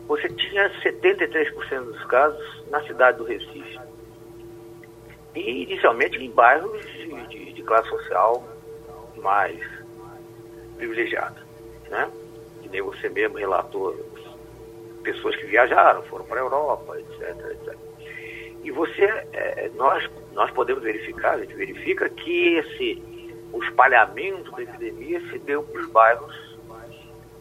você 0.08 0.30
tinha 0.30 0.70
73% 0.82 1.84
dos 1.84 2.04
casos 2.06 2.64
na 2.70 2.82
cidade 2.84 3.18
do 3.18 3.24
Recife. 3.24 3.80
E 5.34 5.64
inicialmente 5.64 6.18
em 6.18 6.32
bairros 6.32 6.82
de, 6.86 7.28
de, 7.28 7.54
de 7.54 7.64
classe 7.64 7.90
social 7.90 8.44
mais 9.18 9.60
privilegiada, 10.78 11.42
né? 11.90 12.10
Que 12.62 12.70
nem 12.70 12.82
você 12.82 13.10
mesmo 13.10 13.38
relatou, 13.38 13.94
pessoas 15.04 15.36
que 15.36 15.46
viajaram, 15.46 16.02
foram 16.04 16.26
para 16.26 16.40
a 16.40 16.44
Europa, 16.44 17.00
etc, 17.00 17.52
etc. 17.52 17.78
E 18.64 18.72
você, 18.72 19.04
é, 19.34 19.70
nós, 19.76 20.10
nós 20.34 20.50
podemos 20.52 20.82
verificar, 20.82 21.36
a 21.36 21.40
gente 21.40 21.54
verifica 21.54 22.10
que 22.10 22.56
esse, 22.56 23.04
o 23.54 23.64
espalhamento 23.64 24.52
da 24.52 24.64
epidemia 24.64 25.22
se 25.30 25.38
deu 25.40 25.62
para 25.62 25.82
os 25.82 25.88
bairros 25.92 26.58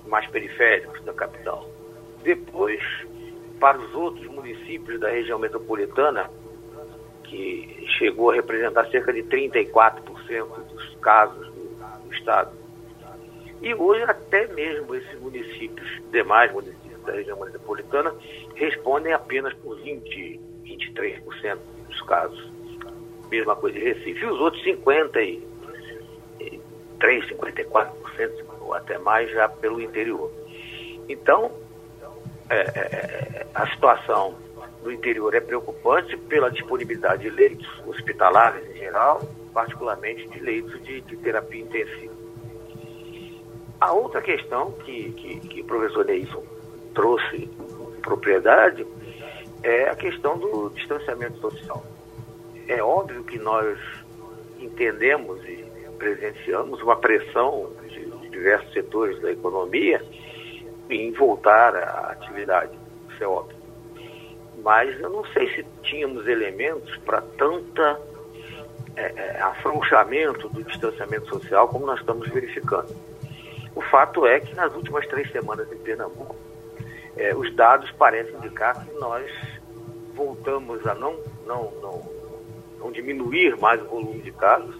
mais 0.06 0.26
periféricos 0.26 1.02
da 1.04 1.14
capital. 1.14 1.66
Depois, 2.22 2.82
para 3.58 3.78
os 3.78 3.94
outros 3.94 4.26
municípios 4.26 5.00
da 5.00 5.08
região 5.08 5.38
metropolitana, 5.38 6.30
que 7.24 7.86
chegou 7.98 8.30
a 8.30 8.34
representar 8.34 8.86
cerca 8.90 9.12
de 9.12 9.22
34% 9.24 10.46
dos 10.70 10.96
casos 10.96 11.46
do, 11.48 12.04
do 12.04 12.14
estado. 12.14 12.63
E 13.62 13.74
hoje 13.74 14.02
até 14.04 14.46
mesmo 14.48 14.94
esses 14.94 15.18
municípios, 15.20 15.88
demais 16.10 16.52
municípios 16.52 17.02
da 17.04 17.12
região 17.12 17.38
metropolitana, 17.38 18.14
respondem 18.54 19.12
apenas 19.12 19.52
por 19.54 19.76
20, 19.80 20.40
23% 20.64 21.58
dos 21.88 22.00
casos. 22.02 22.52
Mesma 23.30 23.56
coisa 23.56 23.78
de 23.78 23.84
Recife. 23.84 24.20
E 24.24 24.26
os 24.26 24.40
outros 24.40 24.62
53, 24.64 25.42
54% 27.30 28.44
ou 28.60 28.74
até 28.74 28.98
mais 28.98 29.30
já 29.30 29.48
pelo 29.48 29.80
interior. 29.80 30.30
Então, 31.08 31.50
é, 32.50 32.60
é, 32.60 32.60
é 32.60 33.46
a 33.54 33.66
situação 33.68 34.36
no 34.84 34.92
interior 34.92 35.34
é 35.34 35.40
preocupante 35.40 36.16
pela 36.16 36.50
disponibilidade 36.50 37.22
de 37.22 37.30
leitos 37.30 37.66
hospitalares 37.86 38.68
em 38.70 38.78
geral, 38.78 39.22
particularmente 39.52 40.28
de 40.28 40.38
leitos 40.40 40.82
de, 40.84 41.00
de 41.00 41.16
terapia 41.16 41.62
intensiva. 41.62 42.13
A 43.84 43.92
outra 43.92 44.22
questão 44.22 44.72
que, 44.72 45.12
que, 45.12 45.40
que 45.40 45.60
o 45.60 45.64
professor 45.66 46.06
Neilson 46.06 46.42
trouxe 46.94 47.50
propriedade 48.00 48.86
é 49.62 49.90
a 49.90 49.94
questão 49.94 50.38
do 50.38 50.70
distanciamento 50.70 51.38
social. 51.38 51.84
É 52.66 52.82
óbvio 52.82 53.22
que 53.24 53.38
nós 53.38 53.78
entendemos 54.58 55.38
e 55.44 55.66
presenciamos 55.98 56.80
uma 56.80 56.96
pressão 56.96 57.72
de, 57.86 58.06
diversos 58.30 58.72
setores 58.72 59.20
da 59.20 59.30
economia 59.30 60.02
em 60.88 61.12
voltar 61.12 61.76
à 61.76 62.12
atividade, 62.12 62.72
isso 63.10 63.22
é 63.22 63.28
óbvio 63.28 63.64
mas 64.62 64.98
eu 64.98 65.10
não 65.10 65.26
sei 65.26 65.46
se 65.54 65.62
tínhamos 65.82 66.26
elementos 66.26 66.96
para 67.04 67.20
tanta 67.20 68.00
é, 68.96 69.12
é, 69.14 69.40
afrouxamento 69.42 70.48
do 70.48 70.64
distanciamento 70.64 71.28
social 71.28 71.68
como 71.68 71.84
nós 71.84 72.00
estamos 72.00 72.26
verificando. 72.30 72.88
O 73.74 73.82
fato 73.82 74.26
é 74.26 74.40
que 74.40 74.54
nas 74.54 74.74
últimas 74.74 75.06
três 75.08 75.30
semanas 75.32 75.70
em 75.72 75.78
Pernambuco, 75.78 76.36
é, 77.16 77.34
os 77.34 77.54
dados 77.54 77.90
parecem 77.92 78.34
indicar 78.36 78.84
que 78.84 78.92
nós 78.94 79.30
voltamos 80.14 80.86
a 80.86 80.94
não, 80.94 81.16
não, 81.46 81.72
não, 81.82 82.02
não 82.78 82.92
diminuir 82.92 83.56
mais 83.58 83.80
o 83.82 83.86
volume 83.86 84.22
de 84.22 84.32
casos 84.32 84.76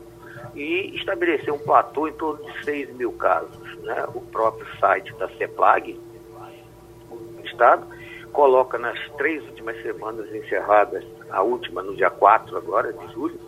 e 0.55 0.95
estabelecer 0.95 1.53
um 1.53 1.59
platô 1.59 2.07
em 2.07 2.13
torno 2.13 2.45
de 2.45 2.65
6 2.65 2.95
mil 2.95 3.13
casos. 3.13 3.77
Né? 3.83 4.05
O 4.15 4.21
próprio 4.21 4.67
site 4.79 5.13
da 5.15 5.29
CEPLAG, 5.31 6.01
do 7.11 7.47
Estado, 7.47 7.87
coloca 8.33 8.79
nas 8.79 8.99
três 9.17 9.45
últimas 9.45 9.81
semanas 9.83 10.33
encerradas, 10.33 11.05
a 11.31 11.43
última 11.43 11.83
no 11.83 11.97
dia 11.97 12.11
4 12.11 12.57
agora, 12.57 12.93
de 12.93 13.13
julho, 13.13 13.39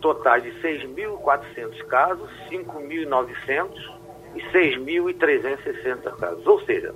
totais 0.00 0.42
de 0.42 0.50
6.400 0.60 1.84
casos, 1.86 2.30
5.900 2.50 3.98
e 4.34 4.40
6.360 4.52 6.16
casos. 6.16 6.46
Ou 6.46 6.60
seja, 6.62 6.94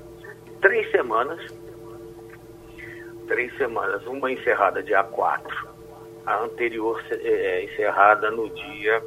três 0.60 0.90
semanas, 0.90 1.40
três 3.26 3.56
semanas, 3.56 4.04
uma 4.06 4.30
encerrada 4.30 4.82
dia 4.82 5.02
4, 5.02 5.68
a 6.26 6.44
anterior 6.44 7.02
é, 7.10 7.64
encerrada 7.64 8.30
no 8.30 8.48
dia 8.50 9.02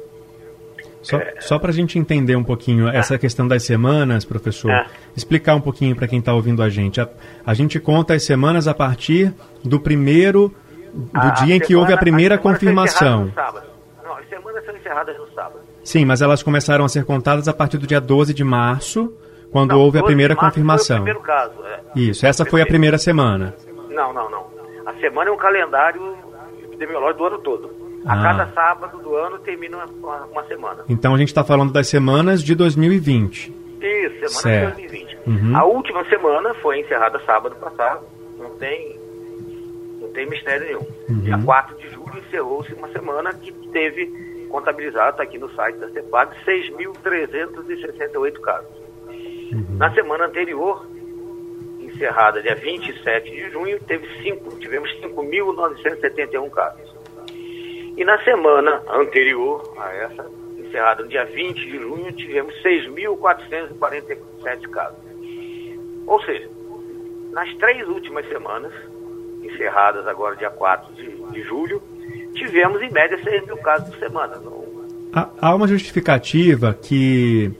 só, 1.02 1.18
é... 1.18 1.34
só 1.40 1.58
para 1.58 1.70
a 1.70 1.72
gente 1.72 1.98
entender 1.98 2.36
um 2.36 2.42
pouquinho 2.42 2.88
é. 2.88 2.96
essa 2.96 3.16
questão 3.16 3.46
das 3.46 3.62
semanas, 3.62 4.24
professor, 4.24 4.70
é. 4.70 4.86
explicar 5.16 5.54
um 5.54 5.60
pouquinho 5.60 5.94
para 5.94 6.08
quem 6.08 6.18
está 6.18 6.34
ouvindo 6.34 6.62
a 6.62 6.68
gente. 6.68 7.00
A, 7.00 7.08
a, 7.44 7.54
gente 7.54 7.78
conta 7.78 8.14
as 8.14 8.24
semanas 8.24 8.66
a 8.66 8.74
partir 8.74 9.32
do 9.64 9.78
primeiro, 9.78 10.52
do 10.92 11.44
dia 11.44 11.56
em 11.56 11.60
que 11.60 11.76
houve 11.76 11.92
a 11.92 11.96
primeira 11.96 12.34
a 12.34 12.38
confirmação. 12.38 13.32
São 13.32 13.75
encerradas 14.86 15.18
no 15.18 15.26
sábado. 15.32 15.60
Sim, 15.82 16.04
mas 16.04 16.22
elas 16.22 16.42
começaram 16.42 16.84
a 16.84 16.88
ser 16.88 17.04
contadas 17.04 17.48
a 17.48 17.52
partir 17.52 17.78
do 17.78 17.86
dia 17.86 18.00
12 18.00 18.32
de 18.32 18.44
março, 18.44 19.12
quando 19.50 19.70
não, 19.70 19.80
houve 19.80 19.98
a 19.98 20.02
primeira 20.02 20.36
confirmação. 20.36 20.96
Primeiro 20.96 21.20
caso, 21.20 21.54
é. 21.64 21.80
Isso, 21.94 22.26
essa 22.26 22.44
foi 22.44 22.62
a 22.62 22.66
primeira 22.66 22.98
semana. 22.98 23.54
Não, 23.90 24.12
não, 24.12 24.30
não. 24.30 24.46
A 24.86 24.94
semana 24.94 25.30
é 25.30 25.32
um 25.32 25.36
calendário 25.36 26.16
epidemiológico 26.62 27.18
do 27.18 27.26
ano 27.26 27.38
todo. 27.38 27.70
A 28.04 28.12
ah. 28.12 28.22
cada 28.22 28.46
sábado 28.52 28.98
do 28.98 29.16
ano 29.16 29.38
termina 29.40 29.78
uma, 29.98 30.26
uma 30.26 30.44
semana. 30.44 30.84
Então 30.88 31.14
a 31.14 31.18
gente 31.18 31.28
está 31.28 31.42
falando 31.42 31.72
das 31.72 31.88
semanas 31.88 32.42
de 32.42 32.54
2020. 32.54 33.52
Isso, 33.80 34.28
semana 34.28 34.30
certo. 34.30 34.76
de 34.76 34.88
2020. 34.88 35.18
Uhum. 35.26 35.56
A 35.56 35.64
última 35.64 36.04
semana 36.04 36.54
foi 36.54 36.80
encerrada 36.80 37.20
sábado 37.24 37.56
passado. 37.56 38.04
Não 38.38 38.50
tem, 38.56 38.96
não 40.00 40.08
tem 40.10 40.28
mistério 40.28 40.66
nenhum. 40.66 40.86
Uhum. 41.08 41.20
Dia 41.20 41.38
4 41.38 41.76
de 41.78 41.90
julho 41.90 42.18
encerrou-se 42.18 42.72
uma 42.74 42.88
semana 42.88 43.34
que 43.34 43.52
teve 43.70 44.35
contabilizado, 44.56 45.10
está 45.10 45.22
aqui 45.22 45.38
no 45.38 45.50
site 45.50 45.76
da 45.76 45.90
CEPAG, 45.90 46.34
6.368 46.46 48.40
casos. 48.40 48.74
Uhum. 49.52 49.76
Na 49.76 49.92
semana 49.92 50.24
anterior, 50.24 50.86
encerrada 51.78 52.40
dia 52.40 52.54
27 52.54 53.30
de 53.30 53.50
junho, 53.50 53.78
teve 53.80 54.08
cinco, 54.22 54.58
tivemos 54.58 54.90
5.971 55.02 56.50
casos. 56.50 56.96
E 57.98 58.02
na 58.02 58.18
semana 58.24 58.82
anterior 58.88 59.74
a 59.76 59.92
essa, 59.92 60.26
encerrada 60.56 61.02
no 61.02 61.08
dia 61.10 61.26
20 61.26 61.54
de 61.54 61.78
junho, 61.78 62.10
tivemos 62.12 62.54
6.447 62.62 64.70
casos. 64.70 65.04
Ou 66.06 66.18
seja, 66.22 66.48
nas 67.30 67.54
três 67.56 67.86
últimas 67.88 68.26
semanas, 68.28 68.72
encerradas 69.42 70.06
agora 70.06 70.34
dia 70.34 70.48
4 70.48 70.94
de, 70.94 71.10
de 71.10 71.42
julho, 71.42 71.82
tivemos 72.36 72.80
em 72.82 72.90
média 72.90 73.18
6 73.22 73.46
mil 73.46 73.56
casos 73.58 73.88
por 73.88 73.98
semana. 73.98 74.34
Há, 75.12 75.28
há 75.40 75.54
uma 75.54 75.66
justificativa 75.66 76.72
que 76.80 77.50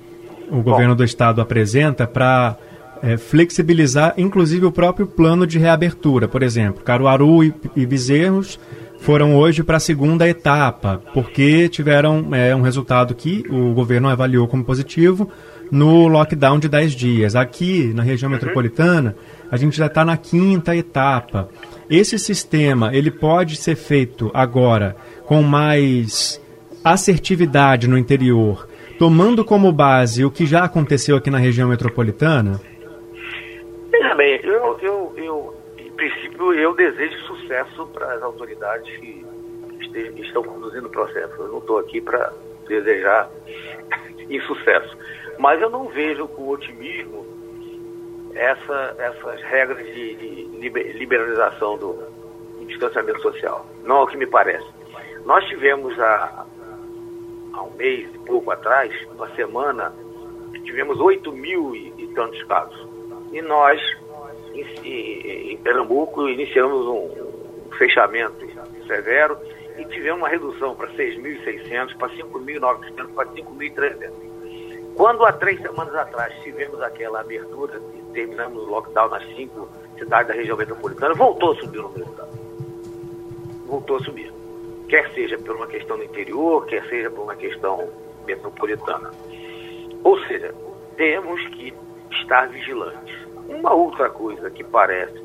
o 0.48 0.62
governo 0.62 0.94
Bom, 0.94 0.98
do 0.98 1.04
estado 1.04 1.40
apresenta 1.40 2.06
para 2.06 2.56
é, 3.02 3.16
flexibilizar, 3.16 4.14
inclusive, 4.16 4.66
o 4.66 4.72
próprio 4.72 5.06
plano 5.06 5.46
de 5.46 5.58
reabertura. 5.58 6.28
Por 6.28 6.42
exemplo, 6.42 6.82
Caruaru 6.82 7.44
e, 7.44 7.54
e 7.74 7.86
Bezerros 7.86 8.58
foram 9.00 9.36
hoje 9.36 9.62
para 9.62 9.76
a 9.76 9.80
segunda 9.80 10.28
etapa, 10.28 11.02
porque 11.12 11.68
tiveram 11.68 12.34
é, 12.34 12.54
um 12.54 12.62
resultado 12.62 13.14
que 13.14 13.44
o 13.48 13.72
governo 13.74 14.08
avaliou 14.08 14.48
como 14.48 14.64
positivo 14.64 15.30
no 15.70 16.08
lockdown 16.08 16.58
de 16.58 16.68
10 16.68 16.92
dias. 16.92 17.36
Aqui, 17.36 17.92
na 17.94 18.02
região 18.02 18.28
uhum. 18.28 18.34
metropolitana, 18.34 19.16
a 19.50 19.56
gente 19.56 19.76
já 19.76 19.86
está 19.86 20.04
na 20.04 20.16
quinta 20.16 20.74
etapa. 20.76 21.48
Esse 21.88 22.18
sistema, 22.18 22.94
ele 22.94 23.10
pode 23.10 23.56
ser 23.56 23.76
feito 23.76 24.30
agora 24.34 24.96
com 25.24 25.42
mais 25.42 26.40
assertividade 26.84 27.88
no 27.88 27.96
interior 27.96 28.66
tomando 28.98 29.44
como 29.44 29.70
base 29.72 30.24
o 30.24 30.30
que 30.30 30.46
já 30.46 30.64
aconteceu 30.64 31.16
aqui 31.16 31.30
na 31.30 31.38
região 31.38 31.68
metropolitana? 31.68 32.60
Veja 33.90 34.14
bem, 34.14 34.40
eu, 34.42 34.78
eu, 34.80 35.14
eu 35.16 35.54
em 35.78 35.90
princípio, 35.92 36.52
eu 36.54 36.74
desejo 36.74 37.18
sucesso 37.26 37.86
para 37.88 38.14
as 38.14 38.22
autoridades 38.22 38.94
que 38.98 39.24
estão 40.18 40.42
conduzindo 40.42 40.86
o 40.86 40.90
processo. 40.90 41.34
Eu 41.38 41.48
não 41.48 41.58
estou 41.58 41.78
aqui 41.78 42.00
para 42.00 42.32
desejar 42.68 43.30
insucesso. 44.28 44.96
Mas 45.38 45.60
eu 45.60 45.70
não 45.70 45.88
vejo 45.88 46.26
com 46.28 46.48
otimismo 46.48 47.26
essa, 48.36 48.94
essas 48.98 49.42
regras 49.42 49.84
de, 49.86 50.14
de 50.14 50.92
liberalização 50.92 51.76
do 51.78 51.98
distanciamento 52.66 53.20
social. 53.20 53.66
Não 53.84 53.98
é 53.98 54.02
o 54.02 54.06
que 54.06 54.16
me 54.16 54.26
parece. 54.26 54.66
Nós 55.24 55.44
tivemos 55.46 55.98
há, 55.98 56.46
há 57.52 57.62
um 57.62 57.70
mês 57.76 58.08
e 58.14 58.18
pouco 58.18 58.50
atrás, 58.50 58.92
uma 59.14 59.28
semana, 59.34 59.92
tivemos 60.64 61.00
8 61.00 61.32
mil 61.32 61.74
e, 61.74 61.92
e 61.98 62.06
tantos 62.14 62.42
casos. 62.44 62.86
E 63.32 63.40
nós, 63.42 63.80
em, 64.54 65.52
em 65.52 65.56
Pernambuco, 65.58 66.28
iniciamos 66.28 66.86
um, 66.86 67.66
um 67.66 67.70
fechamento 67.76 68.46
severo 68.86 69.38
e 69.78 69.84
tivemos 69.86 70.20
uma 70.20 70.28
redução 70.28 70.74
para 70.74 70.88
6.600, 70.92 71.96
para 71.96 72.08
5.900, 72.10 73.14
para 73.14 73.26
5.300. 73.26 74.12
Quando 74.96 75.26
há 75.26 75.32
três 75.32 75.60
semanas 75.60 75.94
atrás 75.94 76.32
tivemos 76.42 76.80
aquela 76.80 77.20
abertura 77.20 77.80
e 77.94 78.05
terminamos 78.16 78.62
o 78.62 78.70
lockdown 78.70 79.10
nas 79.10 79.22
cinco 79.36 79.68
cidades 79.98 80.28
da 80.28 80.34
região 80.34 80.56
metropolitana, 80.56 81.14
voltou 81.14 81.52
a 81.52 81.56
subir 81.56 81.80
o 81.80 81.82
número 81.82 82.06
de 82.06 82.12
casos. 82.12 82.40
Voltou 83.66 83.96
a 83.96 84.00
subir. 84.00 84.32
Quer 84.88 85.12
seja 85.12 85.36
por 85.38 85.54
uma 85.54 85.66
questão 85.66 85.98
do 85.98 86.04
interior, 86.04 86.64
quer 86.64 86.82
seja 86.88 87.10
por 87.10 87.24
uma 87.24 87.36
questão 87.36 87.90
metropolitana. 88.26 89.10
Ou 90.02 90.18
seja, 90.24 90.54
temos 90.96 91.46
que 91.48 91.74
estar 92.10 92.48
vigilantes. 92.48 93.14
Uma 93.48 93.74
outra 93.74 94.08
coisa 94.08 94.50
que 94.50 94.64
parece 94.64 95.22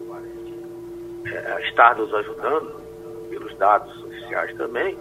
é, 1.27 1.67
estar 1.69 1.95
nos 1.95 2.13
ajudando, 2.13 2.81
pelos 3.29 3.55
dados 3.57 4.03
oficiais 4.03 4.53
também, 4.57 4.97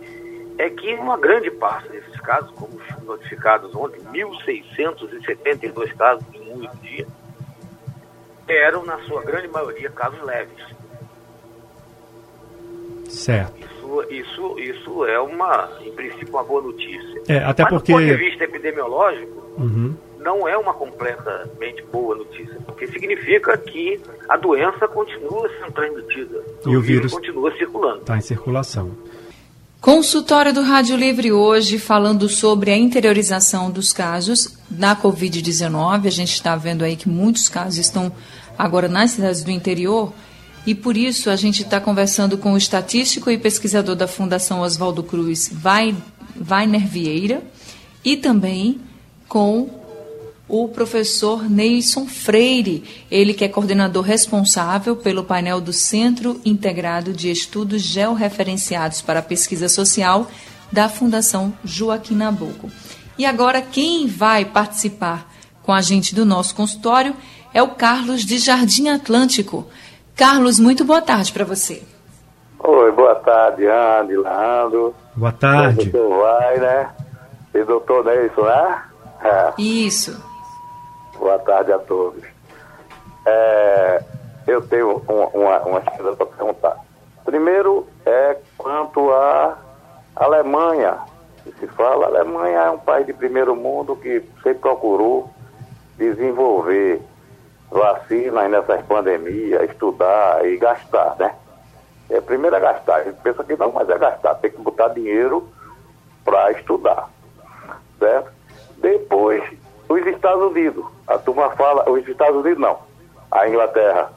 é 0.59 0.71
que 0.71 0.95
uma 0.95 1.17
grande 1.17 1.51
parte 1.51 1.89
desses 1.89 2.21
casos, 2.21 2.51
como 2.53 2.81
notificados 3.03 3.75
ontem, 3.75 4.01
1.672 4.13 5.97
casos 5.97 6.25
em 6.35 6.51
um 6.51 6.55
único 6.59 6.77
dia, 6.77 7.07
eram, 8.51 8.85
na 8.85 8.99
sua 9.01 9.23
grande 9.23 9.49
maioria, 9.49 9.91
casos 9.91 10.23
leves. 10.23 10.65
Certo. 13.09 13.55
Isso, 13.59 14.05
isso, 14.11 14.59
isso 14.59 15.05
é 15.05 15.19
uma, 15.21 15.69
em 15.85 15.93
princípio, 15.93 16.29
uma 16.31 16.45
boa 16.45 16.63
notícia. 16.63 17.23
É, 17.29 17.39
até 17.39 17.65
Mas 17.65 17.73
porque... 17.73 17.93
do 17.93 17.99
ponto 17.99 18.07
de 18.07 18.17
vista 18.17 18.45
epidemiológico, 18.45 19.47
uhum. 19.59 19.97
não 20.19 20.47
é 20.47 20.57
uma 20.57 20.73
completamente 20.73 21.83
boa 21.93 22.15
notícia, 22.15 22.57
porque 22.67 22.87
significa 22.87 23.57
que 23.59 24.01
a 24.29 24.37
doença 24.37 24.87
continua 24.87 25.49
sendo 25.59 25.73
transmitida. 25.73 26.45
E 26.67 26.77
o 26.77 26.81
vírus 26.81 27.13
continua 27.13 27.53
circulando. 27.57 28.01
Está 28.01 28.17
em 28.17 28.21
circulação. 28.21 28.97
Consultório 29.81 30.53
do 30.53 30.61
Rádio 30.61 30.95
Livre 30.95 31.33
hoje 31.33 31.79
falando 31.79 32.29
sobre 32.29 32.71
a 32.71 32.77
interiorização 32.77 33.71
dos 33.71 33.95
casos 33.95 34.59
da 34.69 34.95
Covid-19. 34.95 36.07
A 36.07 36.11
gente 36.11 36.35
está 36.35 36.55
vendo 36.55 36.85
aí 36.85 36.97
que 36.97 37.09
muitos 37.09 37.49
casos 37.49 37.79
estão 37.79 38.13
agora 38.61 38.89
nas 38.89 39.13
cidades 39.13 39.43
do 39.43 39.51
interior 39.51 40.13
e 40.67 40.75
por 40.75 40.97
isso 40.97 41.31
a 41.31 41.37
gente 41.37 41.63
está 41.63 41.81
conversando 41.81 42.37
com 42.37 42.53
o 42.53 42.59
estatístico 42.59 43.31
e 43.31 43.39
pesquisador 43.39 43.97
da 43.97 44.07
Fundação 44.07 44.61
Oswaldo 44.61 45.03
Cruz, 45.03 45.51
Vainer 45.51 46.87
Vieira, 46.87 47.43
e 48.05 48.17
também 48.17 48.79
com 49.27 49.71
o 50.47 50.69
professor 50.69 51.49
Neison 51.49 52.07
Freire, 52.07 52.83
ele 53.11 53.33
que 53.33 53.45
é 53.45 53.49
coordenador 53.49 54.03
responsável 54.03 54.97
pelo 54.97 55.25
painel 55.25 55.61
do 55.61 55.73
Centro 55.73 56.41
Integrado 56.45 57.13
de 57.13 57.31
Estudos 57.31 57.83
Georreferenciados 57.83 59.01
para 59.01 59.21
a 59.21 59.23
Pesquisa 59.23 59.69
Social 59.69 60.31
da 60.71 60.89
Fundação 60.89 61.55
Joaquim 61.65 62.17
Nabuco. 62.17 62.71
E 63.17 63.25
agora 63.25 63.63
quem 63.63 64.07
vai 64.07 64.45
participar 64.45 65.33
com 65.63 65.73
a 65.73 65.81
gente 65.81 66.15
do 66.15 66.27
nosso 66.27 66.55
consultório 66.55 67.15
é 67.53 67.63
o 67.63 67.69
Carlos 67.69 68.23
de 68.23 68.39
Jardim 68.39 68.89
Atlântico. 68.89 69.67
Carlos, 70.17 70.59
muito 70.59 70.85
boa 70.85 71.03
tarde 71.03 71.33
para 71.33 71.45
você. 71.45 71.83
Oi, 72.59 72.93
boa 72.93 73.15
tarde, 73.15 73.67
Andy, 73.67 74.17
Leandro. 74.17 74.95
Boa 75.17 75.33
tarde. 75.33 75.89
O 75.89 75.93
doutor 75.93 76.19
vai, 76.19 76.59
né? 76.59 76.91
E 77.55 77.65
doutor 77.65 78.05
Neison, 78.05 78.43
né? 78.43 78.83
É. 79.23 79.53
Isso. 79.59 80.23
Boa 81.19 81.39
tarde 81.39 81.73
a 81.73 81.79
todos. 81.79 82.23
É, 83.27 84.03
eu 84.47 84.63
tenho 84.63 85.03
uma, 85.09 85.27
uma, 85.29 85.59
uma 85.61 85.81
coisa 85.81 86.17
para 86.17 86.27
perguntar. 86.27 86.77
Primeiro 87.25 87.87
é 88.05 88.37
quanto 88.57 89.11
à 89.13 89.59
Alemanha. 90.17 90.99
Se 91.59 91.67
fala, 91.69 92.07
a 92.07 92.09
Alemanha 92.09 92.59
é 92.59 92.71
um 92.71 92.79
país 92.79 93.07
de 93.07 93.13
primeiro 93.13 93.57
mundo 93.57 93.97
que 93.97 94.23
sempre 94.43 94.61
procurou 94.61 95.31
desenvolver 95.97 97.03
vacinas 97.71 98.51
nessas 98.51 98.83
pandemias, 98.87 99.71
estudar 99.71 100.45
e 100.45 100.57
gastar, 100.57 101.17
né? 101.19 101.35
É, 102.11 102.21
primeiro 102.21 102.57
é 102.57 102.61
gastar. 102.61 102.97
A 102.97 103.05
gente 103.05 103.21
pensa 103.23 103.45
que 103.45 103.57
não, 103.57 103.71
mas 103.71 103.89
é 103.89 103.97
gastar. 103.97 104.35
Tem 104.37 104.51
que 104.51 104.61
botar 104.61 104.89
dinheiro 104.89 105.49
para 106.25 106.51
estudar, 106.53 107.09
certo? 107.99 108.33
Depois 108.79 109.43
os 109.89 110.07
Estados 110.07 110.51
Unidos. 110.51 110.85
A 111.07 111.19
turma 111.19 111.51
fala, 111.51 111.89
os 111.89 112.07
Estados 112.07 112.37
Unidos 112.37 112.59
não, 112.59 112.79
a 113.31 113.49
Inglaterra. 113.49 114.13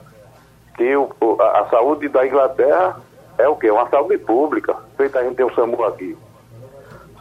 Que 0.76 0.96
o, 0.96 1.12
a 1.40 1.68
saúde 1.70 2.10
da 2.10 2.26
Inglaterra 2.26 3.00
é 3.38 3.48
o 3.48 3.56
quê? 3.56 3.70
Uma 3.70 3.88
saúde 3.90 4.18
pública. 4.18 4.76
Feita 4.98 5.20
a 5.20 5.24
gente 5.24 5.36
ter 5.36 5.44
o 5.44 5.54
SAMU 5.54 5.84
aqui. 5.84 6.18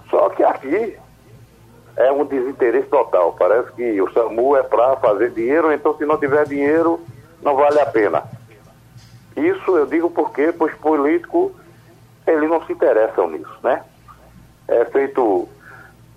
Só 0.09 0.31
que 0.31 0.43
aqui 0.43 0.99
é 1.97 2.11
um 2.11 2.25
desinteresse 2.25 2.89
total. 2.89 3.35
Parece 3.39 3.71
que 3.73 4.01
o 4.01 4.11
SAMU 4.13 4.57
é 4.57 4.63
para 4.63 4.97
fazer 4.97 5.31
dinheiro, 5.31 5.73
então 5.73 5.97
se 5.97 6.05
não 6.05 6.17
tiver 6.19 6.47
dinheiro, 6.47 7.01
não 7.43 7.57
vale 7.57 7.81
a 7.81 7.87
pena. 7.87 8.23
Isso 9.37 9.77
eu 9.77 9.87
digo 9.87 10.11
porque 10.11 10.55
os 10.59 10.75
políticos, 10.75 11.53
eles 12.27 12.49
não 12.49 12.65
se 12.65 12.73
interessam 12.73 13.29
nisso, 13.29 13.57
né? 13.63 13.83
É 14.69 14.85
feito 14.87 15.49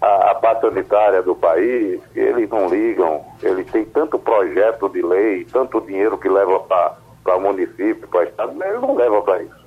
a, 0.02 0.32
a 0.32 0.36
parte 0.36 0.62
sanitária 0.62 1.22
do 1.22 1.36
país, 1.36 2.00
eles 2.16 2.50
não 2.50 2.68
ligam, 2.68 3.26
eles 3.42 3.70
têm 3.72 3.86
tanto 3.86 4.20
projeto 4.20 4.90
de 4.90 5.02
lei, 5.02 5.46
tanto 5.46 5.82
dinheiro 5.82 6.18
que 6.18 6.30
leva 6.30 6.60
para 6.60 7.40
município, 7.40 8.08
para 8.08 8.20
o 8.20 8.24
estado, 8.24 8.54
mas 8.56 8.70
eles 8.70 8.82
não 8.82 8.96
levam 8.96 9.22
para 9.22 9.44
isso. 9.44 9.66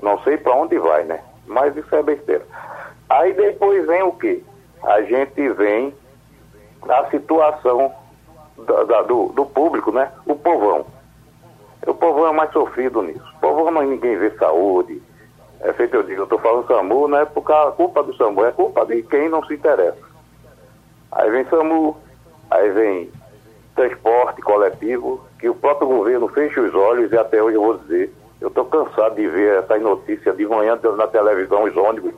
Não 0.00 0.22
sei 0.22 0.36
para 0.36 0.54
onde 0.54 0.78
vai, 0.78 1.04
né? 1.04 1.20
Mas 1.46 1.76
isso 1.76 1.94
é 1.94 2.02
besteira. 2.02 2.44
Aí 3.08 3.32
depois 3.32 3.86
vem 3.86 4.02
o 4.02 4.12
quê? 4.12 4.42
A 4.84 5.02
gente 5.02 5.48
vem 5.50 5.94
a 6.88 7.10
situação 7.10 7.92
da, 8.66 8.84
da, 8.84 9.02
do, 9.02 9.28
do 9.28 9.46
público, 9.46 9.92
né? 9.92 10.10
O 10.26 10.34
povão. 10.34 10.86
O 11.86 11.94
povão 11.94 12.28
é 12.28 12.32
mais 12.32 12.52
sofrido 12.52 13.02
nisso. 13.02 13.24
O 13.36 13.40
povão 13.40 13.70
não 13.70 13.82
ninguém 13.82 14.16
vê 14.16 14.30
saúde, 14.32 15.02
é 15.62 15.72
feito 15.72 15.94
eu 15.94 16.02
digo, 16.02 16.22
eu 16.22 16.24
estou 16.24 16.40
falando 16.40 16.66
SAMU, 16.66 17.06
não 17.06 17.18
é 17.18 17.24
por 17.24 17.42
causa, 17.42 17.76
culpa 17.76 18.02
do 18.02 18.14
SAMU, 18.16 18.44
é 18.44 18.50
culpa 18.50 18.84
de 18.84 19.02
quem 19.04 19.28
não 19.28 19.44
se 19.44 19.54
interessa. 19.54 19.98
Aí 21.12 21.30
vem 21.30 21.44
SAMU, 21.44 21.96
aí 22.50 22.68
vem 22.70 23.10
transporte 23.76 24.42
coletivo, 24.42 25.24
que 25.38 25.48
o 25.48 25.54
próprio 25.54 25.86
governo 25.86 26.26
fecha 26.28 26.60
os 26.60 26.74
olhos 26.74 27.12
e 27.12 27.16
até 27.16 27.40
hoje 27.40 27.56
eu 27.56 27.62
vou 27.62 27.78
dizer, 27.78 28.12
eu 28.40 28.48
estou 28.48 28.64
cansado 28.64 29.14
de 29.14 29.28
ver 29.28 29.58
essas 29.58 29.80
notícias 29.80 30.36
de 30.36 30.44
manhã 30.46 30.78
na 30.96 31.06
televisão, 31.06 31.62
os 31.62 31.76
ônibus, 31.76 32.12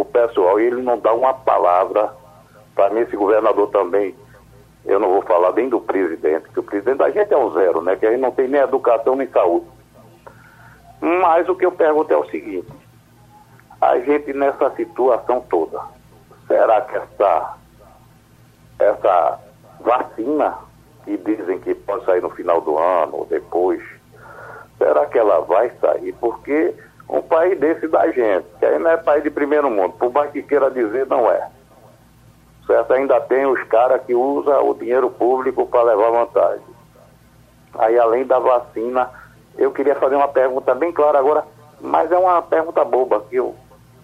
o 0.00 0.04
pessoal, 0.04 0.58
e 0.58 0.64
ele 0.64 0.82
não 0.82 0.98
dá 0.98 1.12
uma 1.12 1.34
palavra. 1.34 2.12
Para 2.74 2.90
mim, 2.90 3.00
esse 3.00 3.16
governador 3.16 3.68
também, 3.68 4.14
eu 4.86 4.98
não 4.98 5.10
vou 5.10 5.22
falar 5.22 5.52
nem 5.52 5.68
do 5.68 5.80
presidente, 5.80 6.44
porque 6.44 6.60
o 6.60 6.62
presidente 6.62 6.98
da 6.98 7.10
gente 7.10 7.32
é 7.32 7.36
um 7.36 7.52
zero, 7.52 7.82
né? 7.82 7.96
Que 7.96 8.06
a 8.06 8.10
gente 8.10 8.20
não 8.20 8.30
tem 8.30 8.48
nem 8.48 8.60
educação 8.60 9.14
nem 9.16 9.28
saúde. 9.28 9.66
Mas 11.00 11.48
o 11.48 11.54
que 11.54 11.66
eu 11.66 11.72
pergunto 11.72 12.12
é 12.12 12.16
o 12.16 12.28
seguinte, 12.30 12.70
a 13.80 13.98
gente 14.00 14.32
nessa 14.32 14.70
situação 14.74 15.44
toda, 15.48 15.80
será 16.46 16.80
que 16.82 16.96
essa, 16.96 17.56
essa 18.78 19.38
vacina 19.80 20.58
que 21.04 21.16
dizem 21.16 21.58
que 21.58 21.74
pode 21.74 22.04
sair 22.04 22.20
no 22.20 22.30
final 22.30 22.60
do 22.60 22.78
ano 22.78 23.18
ou 23.18 23.26
depois, 23.26 23.82
será 24.78 25.06
que 25.06 25.18
ela 25.18 25.40
vai 25.40 25.70
sair? 25.80 26.14
Porque 26.20 26.74
um 27.10 27.22
país 27.22 27.58
desse 27.58 27.88
da 27.88 28.06
gente, 28.10 28.46
que 28.58 28.64
aí 28.64 28.78
não 28.78 28.90
é 28.90 28.96
país 28.96 29.22
de 29.22 29.30
primeiro 29.30 29.70
mundo, 29.70 29.94
por 29.98 30.12
mais 30.12 30.30
que 30.30 30.42
queira 30.42 30.70
dizer, 30.70 31.06
não 31.06 31.30
é. 31.30 31.48
Certo? 32.66 32.92
Ainda 32.92 33.20
tem 33.20 33.46
os 33.46 33.62
caras 33.64 34.00
que 34.02 34.14
usam 34.14 34.68
o 34.68 34.74
dinheiro 34.74 35.10
público 35.10 35.66
para 35.66 35.82
levar 35.82 36.10
vantagem. 36.10 36.64
Aí 37.78 37.98
além 37.98 38.24
da 38.24 38.38
vacina, 38.38 39.10
eu 39.58 39.72
queria 39.72 39.96
fazer 39.96 40.14
uma 40.14 40.28
pergunta 40.28 40.74
bem 40.74 40.92
clara 40.92 41.18
agora, 41.18 41.44
mas 41.80 42.12
é 42.12 42.18
uma 42.18 42.40
pergunta 42.42 42.84
boba 42.84 43.20
que 43.28 43.36
eu 43.36 43.54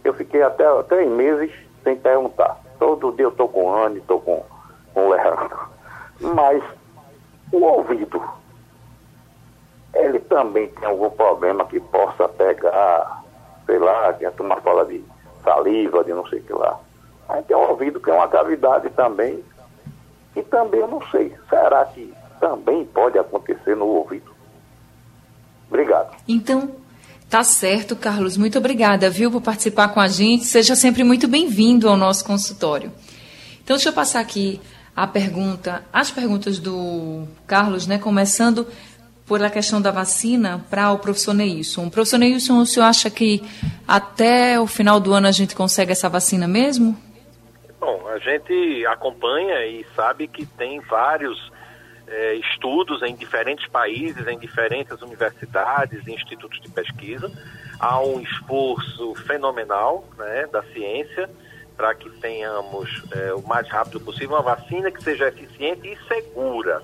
eu 0.07 0.15
fiquei 0.15 0.43
até 0.43 0.65
três 0.85 1.11
meses 1.11 1.51
sem 1.83 1.97
perguntar. 1.97 2.59
Todo 2.79 3.13
dia 3.13 3.25
eu 3.25 3.31
estou 3.31 3.49
com 3.49 3.65
o 3.65 3.75
Anne, 3.75 3.99
estou 3.99 4.21
com, 4.21 4.45
com 4.95 5.07
o 5.07 5.11
Leandro. 5.11 5.69
Mas 6.21 6.63
o 7.53 7.63
ouvido, 7.63 8.23
também 10.37 10.69
tem 10.69 10.87
algum 10.87 11.09
problema 11.09 11.65
que 11.65 11.81
possa 11.81 12.29
pegar, 12.29 13.25
sei 13.65 13.79
lá, 13.79 14.13
que 14.13 14.27
a 14.27 14.31
turma 14.31 14.57
fala 14.57 14.85
de 14.85 15.03
saliva, 15.43 16.05
de 16.05 16.13
não 16.13 16.27
sei 16.27 16.41
o 16.41 16.43
que 16.43 16.53
lá. 16.53 16.79
Aí 17.27 17.43
tem 17.45 17.57
o 17.57 17.61
ouvido 17.61 17.99
que 17.99 18.11
é 18.11 18.13
uma 18.13 18.29
cavidade 18.29 18.91
também, 18.91 19.43
e 20.37 20.43
também 20.43 20.81
eu 20.81 20.89
não 20.89 21.01
sei, 21.11 21.35
será 21.49 21.87
que 21.87 22.13
também 22.39 22.85
pode 22.85 23.19
acontecer 23.19 23.75
no 23.75 23.87
ouvido? 23.87 24.31
Obrigado. 25.71 26.15
Então, 26.29 26.71
tá 27.31 27.43
certo, 27.43 27.97
Carlos. 27.97 28.37
Muito 28.37 28.59
obrigada, 28.59 29.09
viu, 29.09 29.31
por 29.31 29.41
participar 29.41 29.89
com 29.89 30.01
a 30.01 30.07
gente. 30.07 30.45
Seja 30.45 30.77
sempre 30.77 31.03
muito 31.03 31.27
bem-vindo 31.27 31.89
ao 31.89 31.97
nosso 31.97 32.27
consultório. 32.27 32.93
Então, 33.65 33.75
deixa 33.77 33.89
eu 33.89 33.95
passar 33.95 34.21
aqui 34.21 34.61
a 34.95 35.07
pergunta, 35.07 35.83
as 35.91 36.11
perguntas 36.11 36.59
do 36.59 37.27
Carlos, 37.47 37.87
né? 37.87 37.99
Começando 37.99 38.67
por 39.27 39.43
a 39.43 39.51
questão 39.51 39.83
da 39.83 39.91
vacina 39.91 40.65
para 40.71 40.93
o 40.93 40.99
professor 40.99 41.35
Neilson. 41.35 41.91
Professor 41.91 42.19
Neilson, 42.19 42.61
o 42.61 42.67
senhor 42.67 42.87
acha 42.87 43.11
que 43.11 43.43
até 43.87 44.59
o 44.59 44.67
final 44.67 45.01
do 45.01 45.13
ano 45.13 45.27
a 45.27 45.33
gente 45.33 45.55
consegue 45.55 45.93
essa 45.93 46.09
vacina 46.09 46.47
mesmo? 46.47 46.97
Bom, 47.81 48.07
a 48.09 48.19
gente 48.19 48.87
acompanha 48.87 49.67
e 49.67 49.85
sabe 49.95 50.29
que 50.29 50.47
tem 50.47 50.81
vários 50.81 51.53
é, 52.07 52.35
estudos 52.35 53.03
em 53.03 53.15
diferentes 53.17 53.69
países, 53.69 54.27
em 54.29 54.39
diferentes 54.39 55.01
universidades 55.03 56.07
e 56.07 56.13
institutos 56.13 56.61
de 56.61 56.71
pesquisa. 56.71 57.31
Há 57.81 58.01
um 58.01 58.21
esforço 58.21 59.15
fenomenal 59.27 60.05
né, 60.17 60.47
da 60.53 60.63
ciência 60.63 61.29
para 61.77 61.95
que 61.95 62.09
tenhamos 62.21 63.03
é, 63.13 63.35
o 63.35 63.43
mais 63.43 63.69
rápido 63.69 64.01
possível 64.01 64.37
uma 64.37 64.43
vacina 64.43 64.91
que 64.91 65.03
seja 65.03 65.29
eficiente 65.29 65.87
e 65.89 66.09
segura, 66.09 66.81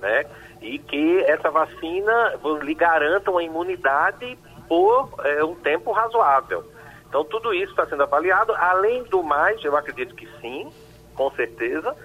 né? 0.00 0.24
E 0.60 0.78
que 0.78 1.20
essa 1.20 1.50
vacina 1.50 2.38
lhe 2.62 2.74
garanta 2.74 3.30
uma 3.30 3.42
imunidade 3.42 4.38
por 4.68 5.14
é, 5.24 5.42
um 5.42 5.54
tempo 5.54 5.90
razoável. 5.92 6.64
Então, 7.08 7.24
tudo 7.24 7.52
isso 7.52 7.72
está 7.72 7.86
sendo 7.86 8.02
avaliado. 8.02 8.54
Além 8.54 9.02
do 9.04 9.22
mais, 9.22 9.62
eu 9.64 9.76
acredito 9.76 10.14
que 10.14 10.28
sim, 10.40 10.70
com 11.14 11.30
certeza. 11.32 11.96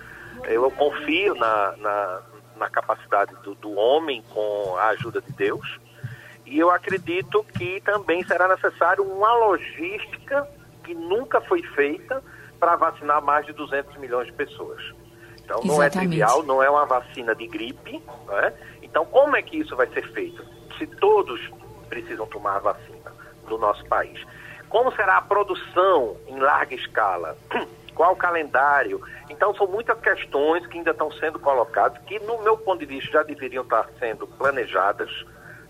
Eu 0.46 0.70
confio 0.72 1.36
na, 1.36 1.76
na, 1.78 2.22
na 2.58 2.70
capacidade 2.70 3.36
do, 3.44 3.54
do 3.56 3.74
homem 3.76 4.24
com 4.34 4.76
a 4.78 4.88
ajuda 4.88 5.22
de 5.22 5.32
Deus. 5.34 5.80
E 6.46 6.60
eu 6.60 6.70
acredito 6.70 7.44
que 7.58 7.82
também 7.82 8.24
será 8.24 8.48
necessário 8.48 9.04
uma 9.04 9.34
logística 9.36 10.48
que 10.84 10.94
nunca 10.94 11.42
foi 11.42 11.62
feita 11.62 12.24
para 12.60 12.76
vacinar 12.76 13.22
mais 13.22 13.46
de 13.46 13.54
200 13.54 13.98
milhões 13.98 14.28
de 14.28 14.34
pessoas. 14.34 14.82
Então 15.46 15.62
não 15.64 15.82
é 15.82 15.90
trivial, 15.90 16.44
não 16.44 16.62
é 16.62 16.70
uma 16.70 16.86
vacina 16.86 17.36
de 17.36 17.48
gripe. 17.48 18.04
Né? 18.28 18.54
Então 18.82 19.06
como 19.06 19.38
é 19.38 19.42
que 19.42 19.58
isso 19.58 19.76
vai 19.76 19.88
ser 19.88 20.12
feito? 20.12 20.44
Se 20.78 20.88
todos 20.88 21.40
precisam 21.88 22.26
tomar 22.26 22.58
a 22.58 22.60
vacina 22.60 23.14
no 23.48 23.58
nosso 23.58 23.86
país. 23.86 24.20
Como 24.68 24.92
será 24.96 25.18
a 25.18 25.22
produção 25.22 26.18
em 26.28 26.40
larga 26.40 26.76
escala? 26.76 27.38
Qual 27.94 28.12
o 28.12 28.16
calendário? 28.16 29.02
Então 29.30 29.56
são 29.56 29.68
muitas 29.68 29.98
questões 30.02 30.66
que 30.68 30.78
ainda 30.78 30.92
estão 30.92 31.10
sendo 31.14 31.40
colocadas, 31.40 32.02
que 32.06 32.20
no 32.20 32.42
meu 32.42 32.58
ponto 32.58 32.80
de 32.80 32.86
vista 32.86 33.12
já 33.12 33.24
deveriam 33.24 33.64
estar 33.64 33.88
sendo 34.00 34.28
planejadas. 34.28 35.10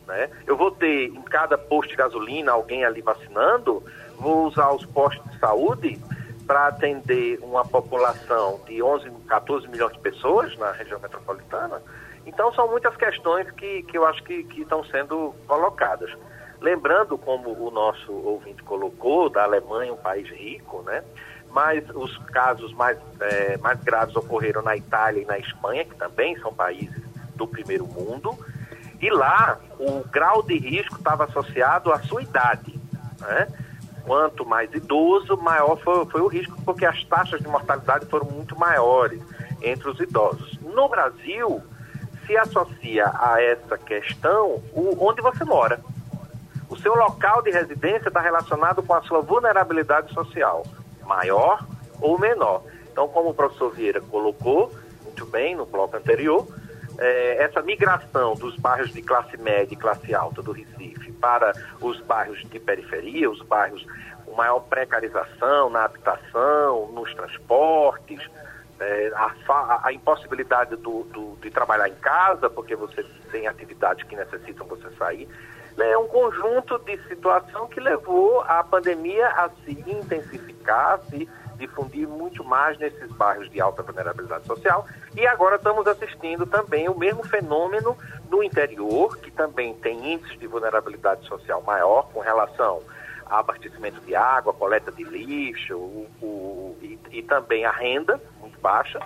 Né? 0.07 0.29
Eu 0.47 0.57
vou 0.57 0.71
ter 0.71 1.09
em 1.09 1.21
cada 1.23 1.57
posto 1.57 1.89
de 1.89 1.95
gasolina 1.95 2.53
alguém 2.53 2.83
ali 2.83 3.01
vacinando, 3.01 3.83
vou 4.17 4.47
usar 4.47 4.71
os 4.71 4.85
postos 4.85 5.29
de 5.31 5.39
saúde 5.39 6.01
para 6.45 6.67
atender 6.67 7.39
uma 7.41 7.65
população 7.65 8.60
de 8.67 8.81
11, 8.81 9.10
14 9.27 9.67
milhões 9.67 9.93
de 9.93 9.99
pessoas 9.99 10.55
na 10.58 10.71
região 10.71 10.99
metropolitana. 10.99 11.81
Então 12.25 12.53
são 12.53 12.67
muitas 12.67 12.95
questões 12.95 13.49
que, 13.51 13.84
que 13.84 13.97
eu 13.97 14.05
acho 14.05 14.23
que, 14.23 14.43
que 14.43 14.62
estão 14.62 14.84
sendo 14.86 15.34
colocadas. 15.47 16.12
Lembrando, 16.62 17.17
como 17.17 17.51
o 17.51 17.69
nosso 17.69 18.12
ouvinte 18.12 18.63
colocou, 18.63 19.29
da 19.29 19.43
Alemanha, 19.43 19.93
um 19.93 19.97
país 19.97 20.27
rico, 20.29 20.81
né? 20.84 21.03
mas 21.55 21.84
os 21.95 22.17
casos 22.34 22.73
mais, 22.73 22.97
é, 23.21 23.58
mais 23.58 23.81
graves 23.81 24.13
ocorreram 24.15 24.62
na 24.62 24.75
Itália 24.75 25.21
e 25.21 25.25
na 25.25 25.39
Espanha, 25.39 25.86
que 25.86 25.95
também 25.95 26.38
são 26.39 26.53
países 26.53 27.01
do 27.36 27.47
primeiro 27.47 27.88
mundo, 27.88 28.38
e 29.01 29.10
lá 29.10 29.58
o 29.79 30.03
grau 30.10 30.43
de 30.43 30.58
risco 30.58 30.95
estava 30.95 31.23
associado 31.23 31.93
à 31.93 31.99
sua 31.99 32.21
idade. 32.21 32.77
Né? 33.21 33.47
Quanto 34.06 34.46
mais 34.46 34.72
idoso, 34.74 35.36
maior 35.38 35.78
foi, 35.78 36.06
foi 36.06 36.22
o 36.22 36.28
risco, 36.28 36.56
porque 36.63 36.86
as 36.86 37.04
taxas 37.06 37.41
de 37.41 37.48
mortalidade 37.48 38.06
foram 38.06 38.26
muito 38.28 38.58
maiores 38.58 39.22
entre 39.62 39.89
os 39.89 40.00
idosos. 40.00 40.60
No 40.62 40.88
Brasil, 40.88 41.62
se 42.26 42.38
associa 42.38 43.12
a 43.13 43.41
essa 43.41 43.78
questão 43.78 44.62
o, 44.74 44.96
onde 45.00 45.22
você 45.22 45.44
mora. 45.44 45.80
O 46.70 46.78
seu 46.78 46.96
local 46.96 47.41
de 47.41 47.52
residência 47.52 48.08
está 48.08 48.20
relacionado 48.20 48.82
com 48.84 48.94
a 48.94 49.02
sua 49.02 49.22
vulnerabilidade 49.22 50.13
social 50.13 50.63
maior 51.06 51.65
ou 52.02 52.20
menor. 52.20 52.63
Então, 52.91 53.08
como 53.08 53.30
o 53.30 53.34
professor 53.34 53.72
Vieira 53.72 54.02
colocou 54.02 54.72
muito 55.04 55.26
bem 55.26 55.56
no 55.56 55.65
bloco 55.65 55.96
anterior, 55.96 56.48
é, 56.97 57.43
essa 57.43 57.62
migração 57.62 58.36
dos 58.36 58.55
bairros 58.58 58.91
de 58.91 59.01
classe 59.01 59.38
média 59.38 59.73
e 59.73 59.77
classe 59.77 60.13
alta 60.13 60.41
do 60.41 60.51
Recife 60.51 61.12
para 61.13 61.51
os 61.81 61.99
bairros 62.01 62.41
de 62.49 62.60
periferia, 62.60 63.29
os 63.29 63.41
bairros 63.41 63.86
com 64.25 64.34
maior 64.36 64.60
precarização 64.62 65.69
na 65.69 65.86
habitação, 65.86 66.88
nos 66.91 67.13
transportes, 67.13 68.19
é, 68.79 69.12
a, 69.15 69.81
a, 69.84 69.93
impossibilidade 69.93 70.75
do, 70.75 71.03
do, 71.03 71.38
de 71.41 71.49
trabalhar 71.49 71.88
em 71.88 71.95
casa, 71.95 72.49
porque 72.49 72.75
você 72.75 73.03
tem 73.31 73.47
atividades 73.47 74.03
que 74.03 74.15
necessitam 74.15 74.67
você 74.67 74.89
sair, 74.97 75.27
é 75.77 75.97
um 75.97 76.08
conjunto 76.08 76.79
de 76.79 76.97
situação 77.08 77.67
que 77.67 77.79
levou 77.79 78.41
a 78.41 78.63
pandemia 78.63 79.27
a 79.27 79.49
se 79.63 79.71
intensificar, 79.71 80.93
a 80.93 80.97
se 81.10 81.29
difundir 81.56 82.08
muito 82.08 82.44
mais 82.44 82.78
nesses 82.78 83.12
bairros 83.12 83.50
de 83.52 83.60
alta 83.60 83.84
vulnerabilidade 83.84 84.46
social. 84.46 84.86
E 85.15 85.26
agora 85.28 85.56
estamos 85.56 85.88
assistindo 85.88 86.46
também 86.46 86.88
o 86.89 86.98
mesmo 86.98 87.24
fenômeno 87.26 87.98
no 88.30 88.44
interior, 88.44 89.18
que 89.18 89.32
também 89.32 89.74
tem 89.76 90.13
índices 90.13 90.39
de 90.39 90.48
vulnerabilidade 90.48 91.26
social 91.28 91.62
maior 91.62 92.10
com 92.13 92.20
relação 92.20 92.82
a 93.26 93.39
abastecimento 93.39 94.00
de 94.02 94.15
água, 94.15 94.54
coleta 94.54 94.91
de 94.91 95.04
lixo 95.04 95.76
o, 95.76 96.08
o, 96.22 96.78
e, 96.82 97.00
e 97.12 97.24
também 97.24 97.65
a 97.65 97.72
renda 97.72 98.22
muito 98.39 98.60
baixa. 98.60 99.00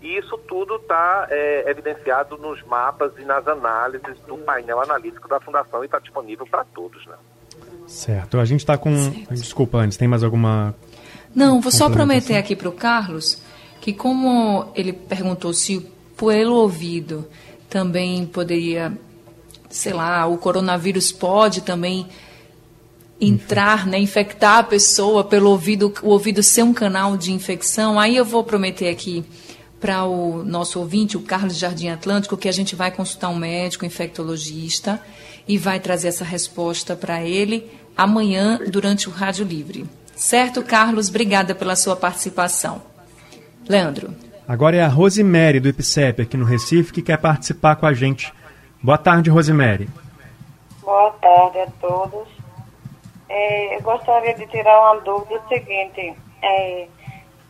E 0.00 0.16
isso 0.16 0.38
tudo 0.46 0.76
está 0.76 1.26
é, 1.28 1.68
evidenciado 1.68 2.38
nos 2.38 2.62
mapas 2.62 3.12
e 3.18 3.24
nas 3.24 3.46
análises 3.48 4.18
do 4.20 4.38
painel 4.38 4.80
analítico 4.80 5.28
da 5.28 5.40
Fundação 5.40 5.82
e 5.82 5.86
está 5.86 5.98
disponível 5.98 6.46
para 6.46 6.64
todos. 6.64 7.04
Né? 7.06 7.16
Certo. 7.86 8.38
A 8.38 8.44
gente 8.44 8.60
está 8.60 8.78
com. 8.78 8.92
Desculpa, 9.30 9.78
antes, 9.78 9.96
tem 9.96 10.06
mais 10.06 10.22
alguma. 10.22 10.74
Não, 11.34 11.60
vou 11.60 11.70
só 11.70 11.88
prometer 11.88 12.36
aqui 12.36 12.56
para 12.56 12.68
o 12.68 12.72
Carlos 12.72 13.38
que, 13.80 13.92
como 13.92 14.66
ele 14.74 14.92
perguntou 14.92 15.52
se 15.52 15.86
pelo 16.16 16.56
ouvido 16.56 17.26
também 17.70 18.26
poderia, 18.26 18.92
sei 19.70 19.92
lá, 19.92 20.26
o 20.26 20.36
coronavírus 20.36 21.12
pode 21.12 21.60
também 21.60 22.06
entrar, 23.20 23.86
né, 23.86 23.98
infectar 23.98 24.58
a 24.58 24.62
pessoa 24.62 25.24
pelo 25.24 25.50
ouvido, 25.50 25.92
o 26.02 26.08
ouvido 26.08 26.42
ser 26.42 26.62
um 26.62 26.72
canal 26.72 27.16
de 27.16 27.32
infecção, 27.32 27.98
aí 27.98 28.16
eu 28.16 28.24
vou 28.24 28.44
prometer 28.44 28.88
aqui 28.88 29.24
para 29.80 30.04
o 30.04 30.44
nosso 30.44 30.78
ouvinte, 30.78 31.16
o 31.16 31.20
Carlos 31.20 31.56
Jardim 31.56 31.88
Atlântico, 31.88 32.36
que 32.36 32.48
a 32.48 32.52
gente 32.52 32.74
vai 32.74 32.90
consultar 32.90 33.28
um 33.28 33.36
médico 33.36 33.84
infectologista 33.84 35.00
e 35.46 35.56
vai 35.56 35.78
trazer 35.78 36.08
essa 36.08 36.24
resposta 36.24 36.96
para 36.96 37.22
ele 37.24 37.70
amanhã 37.96 38.60
durante 38.70 39.08
o 39.08 39.12
Rádio 39.12 39.44
Livre. 39.44 39.86
Certo, 40.18 40.64
Carlos? 40.64 41.08
Obrigada 41.08 41.54
pela 41.54 41.76
sua 41.76 41.94
participação. 41.94 42.82
Leandro. 43.68 44.12
Agora 44.48 44.74
é 44.74 44.82
a 44.82 44.88
Rosemary 44.88 45.60
do 45.60 45.68
IPCEP 45.68 46.22
aqui 46.22 46.36
no 46.36 46.44
Recife 46.44 46.92
que 46.92 47.02
quer 47.02 47.18
participar 47.18 47.76
com 47.76 47.86
a 47.86 47.94
gente. 47.94 48.34
Boa 48.82 48.98
tarde, 48.98 49.30
Rosemary. 49.30 49.88
Boa 50.82 51.12
tarde 51.22 51.60
a 51.60 51.68
todos. 51.80 52.26
É, 53.28 53.76
eu 53.76 53.82
gostaria 53.82 54.34
de 54.34 54.44
tirar 54.48 54.92
uma 54.92 55.00
dúvida 55.02 55.40
seguinte. 55.48 56.16
É, 56.42 56.88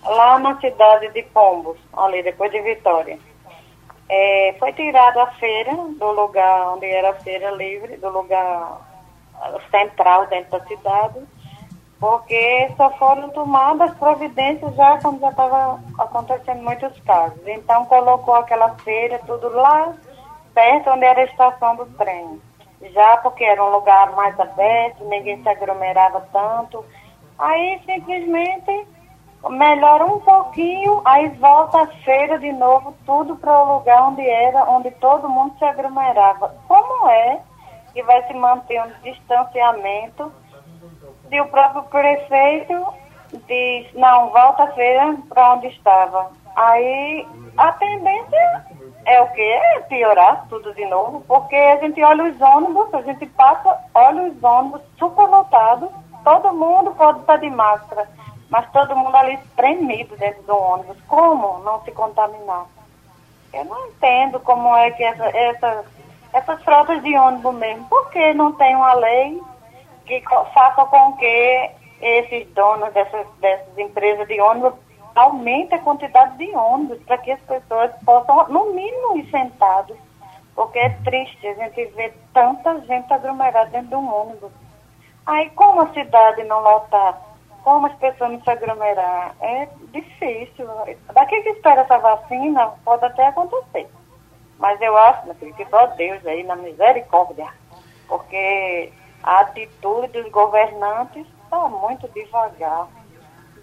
lá 0.04 0.38
na 0.38 0.60
cidade 0.60 1.10
de 1.14 1.22
Pombos, 1.22 1.78
ali 1.96 2.22
depois 2.22 2.52
de 2.52 2.60
Vitória. 2.60 3.18
É, 4.10 4.54
foi 4.58 4.74
tirada 4.74 5.22
a 5.22 5.32
feira 5.32 5.74
do 5.74 6.12
lugar 6.12 6.74
onde 6.74 6.84
era 6.84 7.12
a 7.12 7.14
feira 7.14 7.50
livre, 7.50 7.96
do 7.96 8.10
lugar 8.10 8.78
central 9.70 10.26
dentro 10.26 10.58
da 10.58 10.66
cidade, 10.66 11.20
porque 12.00 12.70
só 12.76 12.90
foram 12.90 13.28
tomadas 13.30 13.92
providências 13.94 14.74
já 14.76 14.98
quando 15.00 15.20
já 15.20 15.30
estava 15.30 15.80
acontecendo 15.98 16.62
muitos 16.62 16.98
casos. 17.00 17.40
Então 17.46 17.84
colocou 17.86 18.34
aquela 18.34 18.70
feira 18.78 19.20
tudo 19.26 19.48
lá 19.50 19.92
perto 20.54 20.90
onde 20.90 21.04
era 21.04 21.20
a 21.20 21.24
estação 21.24 21.76
do 21.76 21.86
trem. 21.96 22.40
Já 22.92 23.16
porque 23.18 23.44
era 23.44 23.62
um 23.62 23.70
lugar 23.70 24.12
mais 24.12 24.38
aberto, 24.38 25.04
ninguém 25.04 25.42
se 25.42 25.48
aglomerava 25.48 26.20
tanto. 26.32 26.84
Aí 27.38 27.80
simplesmente 27.84 28.86
melhora 29.48 30.04
um 30.04 30.20
pouquinho, 30.20 31.00
aí 31.04 31.28
volta 31.30 31.82
a 31.82 31.86
feira 32.04 32.38
de 32.38 32.52
novo, 32.52 32.94
tudo 33.06 33.36
para 33.36 33.62
o 33.62 33.78
lugar 33.78 34.08
onde 34.08 34.28
era, 34.28 34.64
onde 34.70 34.90
todo 34.92 35.28
mundo 35.28 35.56
se 35.58 35.64
aglomerava. 35.64 36.54
Como 36.66 37.08
é 37.08 37.40
que 37.92 38.02
vai 38.02 38.24
se 38.26 38.34
manter 38.34 38.80
um 38.82 38.90
distanciamento 39.02 40.32
e 41.30 41.40
o 41.40 41.48
próprio 41.48 41.82
prefeito 41.84 42.86
diz, 43.46 43.92
não, 43.94 44.30
volta 44.30 44.64
a 44.64 44.72
feira 44.72 45.16
para 45.28 45.54
onde 45.54 45.68
estava. 45.68 46.30
Aí 46.56 47.26
a 47.56 47.72
tendência 47.72 48.64
é 49.06 49.22
o? 49.22 49.28
É 49.36 49.80
piorar 49.88 50.46
tudo 50.48 50.74
de 50.74 50.84
novo, 50.86 51.22
porque 51.26 51.56
a 51.56 51.76
gente 51.76 52.02
olha 52.02 52.24
os 52.24 52.40
ônibus, 52.40 52.92
a 52.94 53.02
gente 53.02 53.26
passa, 53.26 53.78
olha 53.94 54.24
os 54.24 54.42
ônibus 54.42 54.82
super 54.98 55.26
lotados, 55.26 55.88
todo 56.24 56.52
mundo 56.52 56.90
pode 56.92 57.20
estar 57.20 57.36
de 57.36 57.50
máscara 57.50 58.08
mas 58.50 58.70
todo 58.72 58.96
mundo 58.96 59.14
ali 59.16 59.34
espremido 59.34 60.16
dentro 60.16 60.42
do 60.44 60.56
ônibus. 60.56 60.96
Como 61.06 61.58
não 61.60 61.82
se 61.82 61.92
contaminar? 61.92 62.66
Eu 63.52 63.64
não 63.64 63.88
entendo 63.88 64.40
como 64.40 64.74
é 64.76 64.90
que 64.90 65.02
essa, 65.02 65.24
essa, 65.24 65.84
essas 66.32 66.62
frotas 66.62 67.02
de 67.02 67.14
ônibus 67.16 67.54
mesmo, 67.54 67.84
por 67.88 68.10
que 68.10 68.34
não 68.34 68.52
tem 68.52 68.74
uma 68.74 68.94
lei 68.94 69.40
que 70.08 70.22
faça 70.52 70.84
com 70.86 71.12
que 71.16 71.70
esses 72.00 72.48
donos 72.54 72.92
dessas, 72.92 73.26
dessas 73.40 73.78
empresas 73.78 74.26
de 74.26 74.40
ônibus 74.40 74.74
aumentem 75.14 75.78
a 75.78 75.82
quantidade 75.82 76.36
de 76.38 76.50
ônibus 76.54 76.98
para 77.04 77.18
que 77.18 77.32
as 77.32 77.40
pessoas 77.40 77.90
possam, 78.04 78.48
no 78.48 78.72
mínimo, 78.72 79.18
ir 79.18 79.30
sentados. 79.30 79.96
Porque 80.54 80.78
é 80.78 80.90
triste 81.04 81.46
a 81.46 81.54
gente 81.54 81.84
ver 81.94 82.16
tanta 82.34 82.80
gente 82.80 83.12
aglomerada 83.12 83.70
dentro 83.70 83.88
de 83.88 83.94
um 83.94 84.12
ônibus. 84.12 84.50
Aí 85.26 85.50
como 85.50 85.82
a 85.82 85.92
cidade 85.92 86.42
não 86.44 86.60
lotar? 86.60 87.28
como 87.68 87.86
as 87.86 87.94
pessoas 87.96 88.30
não 88.30 88.40
se 88.40 88.50
aglomerar. 88.50 89.34
É 89.42 89.68
difícil. 89.92 90.66
Daqui 91.12 91.42
que 91.42 91.50
espera 91.50 91.82
essa 91.82 91.98
vacina, 91.98 92.72
pode 92.82 93.04
até 93.04 93.26
acontecer. 93.26 93.86
Mas 94.58 94.80
eu 94.80 94.96
acho, 94.96 95.26
meu 95.26 95.34
filho, 95.34 95.54
que 95.54 95.66
só 95.66 95.86
Deus 95.88 96.24
aí, 96.26 96.42
na 96.44 96.56
misericórdia. 96.56 97.46
Porque 98.08 98.90
a 99.22 99.40
atitude 99.40 100.12
dos 100.12 100.30
governantes 100.30 101.26
está 101.44 101.68
muito 101.68 102.08
devagar. 102.14 102.88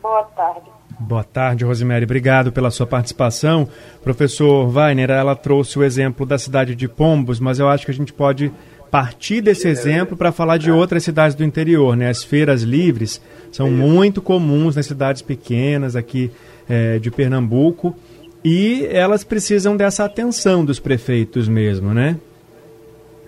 Boa 0.02 0.24
tarde. 0.36 0.76
Boa 1.00 1.24
tarde, 1.24 1.66
Rosemary. 1.66 2.06
Obrigado 2.06 2.52
pela 2.52 2.72
sua 2.72 2.88
participação. 2.88 3.68
Professor 4.04 4.66
Weiner, 4.76 5.12
ela 5.12 5.36
trouxe 5.36 5.78
o 5.78 5.84
exemplo 5.84 6.26
da 6.26 6.38
cidade 6.38 6.74
de 6.74 6.88
Pombos, 6.88 7.40
mas 7.40 7.60
eu 7.60 7.68
acho 7.68 7.86
que 7.86 7.92
a 7.92 7.94
gente 7.94 8.14
pode 8.14 8.52
partir 8.90 9.42
desse 9.42 9.68
exemplo 9.68 10.16
para 10.16 10.32
falar 10.32 10.58
de 10.58 10.72
outras 10.72 11.04
cidades 11.04 11.36
do 11.36 11.44
interior. 11.44 11.98
Né? 11.98 12.10
As 12.10 12.24
feiras 12.24 12.62
livres 12.62 13.22
são 13.52 13.70
muito 13.70 14.22
comuns 14.22 14.76
nas 14.76 14.86
cidades 14.86 15.22
pequenas 15.22 15.96
aqui 15.96 16.32
é, 16.70 16.98
de 16.98 17.12
Pernambuco 17.12 17.96
e 18.44 18.86
elas 18.92 19.24
precisam 19.24 19.76
dessa 19.76 20.06
atenção 20.06 20.64
dos 20.64 20.80
prefeitos 20.80 21.48
mesmo, 21.48 21.94
né? 21.94 22.18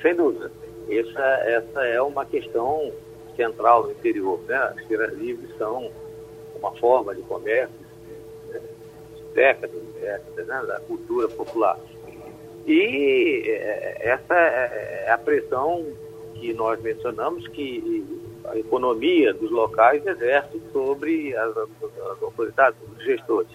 Sem 0.01 0.15
dúvida. 0.15 0.51
Essa, 0.89 1.21
essa 1.21 1.85
é 1.85 2.01
uma 2.01 2.25
questão 2.25 2.91
central 3.35 3.83
no 3.83 3.91
interior. 3.91 4.39
Né? 4.47 4.55
As 4.55 4.85
feiras 4.85 5.13
livres 5.13 5.55
são 5.57 5.91
uma 6.55 6.71
forma 6.73 7.13
de 7.13 7.21
comércio 7.23 7.75
né? 8.49 8.61
décadas 9.33 9.75
e 9.75 9.99
décadas 9.99 10.47
né? 10.47 10.63
da 10.67 10.79
cultura 10.81 11.27
popular. 11.27 11.77
E 12.65 13.43
é, 13.47 14.09
essa 14.09 14.35
é, 14.35 15.05
é 15.07 15.11
a 15.11 15.17
pressão 15.17 15.85
que 16.35 16.53
nós 16.53 16.81
mencionamos 16.81 17.47
que 17.47 18.05
a 18.45 18.57
economia 18.57 19.33
dos 19.33 19.51
locais 19.51 20.05
exerce 20.05 20.61
sobre 20.71 21.35
as, 21.35 21.57
as 21.57 22.23
autoridades, 22.23 22.79
os 22.95 23.03
gestores. 23.03 23.51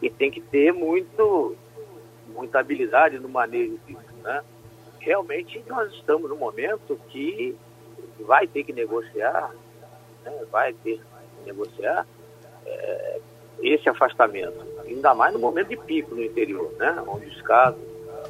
E 0.00 0.10
tem 0.10 0.30
que 0.30 0.40
ter 0.40 0.72
muito, 0.72 1.56
muita 2.28 2.58
habilidade 2.58 3.18
no 3.18 3.28
manejo 3.28 3.78
disso. 3.86 4.00
Né? 4.22 4.42
Realmente 5.02 5.62
nós 5.66 5.92
estamos 5.92 6.30
num 6.30 6.36
momento 6.36 6.98
que 7.08 7.56
vai 8.20 8.46
ter 8.46 8.62
que 8.62 8.72
negociar, 8.72 9.52
né? 10.24 10.44
vai 10.50 10.72
ter 10.72 10.98
que 10.98 11.44
negociar 11.44 12.06
é, 12.64 13.20
esse 13.60 13.88
afastamento, 13.88 14.64
ainda 14.86 15.12
mais 15.12 15.34
no 15.34 15.40
momento 15.40 15.68
de 15.68 15.76
pico 15.76 16.14
no 16.14 16.22
interior, 16.22 16.72
né? 16.78 17.02
onde 17.06 17.26
os 17.26 17.42
casos 17.42 17.82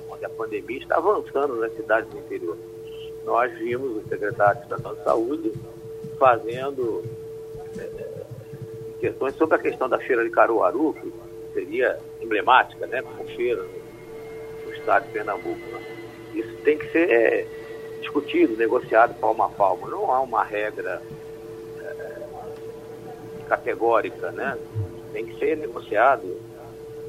onde 0.09 0.25
a 0.25 0.31
pandemia 0.31 0.79
está 0.79 0.97
avançando 0.97 1.57
nas 1.57 1.75
cidades 1.75 2.11
do 2.11 2.19
interior. 2.19 2.57
Nós 3.25 3.53
vimos 3.59 4.05
o 4.05 4.09
secretário 4.09 4.63
de 4.63 5.05
Saúde 5.05 5.53
fazendo 6.19 7.05
é, 7.79 8.25
questões 8.99 9.35
sobre 9.35 9.57
a 9.57 9.59
questão 9.59 9.91
da 9.91 9.99
feira 9.99 10.25
de 10.25 10.31
Caruaru, 10.31 10.95
que 10.95 11.13
seria 11.53 11.99
emblemática, 12.21 12.87
né, 12.87 13.03
como 13.03 13.29
feira 13.37 13.63
no 14.65 14.73
estado 14.73 15.05
de 15.07 15.13
Pernambuco. 15.13 15.59
Né? 15.59 16.12
Isso 16.35 16.55
tem 16.65 16.79
que 16.79 16.91
ser 16.91 17.11
é, 17.11 17.47
discutido, 18.01 18.57
negociado 18.57 19.15
palmo 19.21 19.43
a 19.43 19.49
palmo. 19.49 19.89
Não 19.89 20.11
há 20.13 20.21
uma 20.21 20.45
regra 20.45 21.03
é, 21.81 22.23
categórica, 23.49 24.31
né? 24.33 24.59
Tem 25.13 25.27
que 25.27 25.39
ser 25.39 25.57
negociado, 25.57 26.41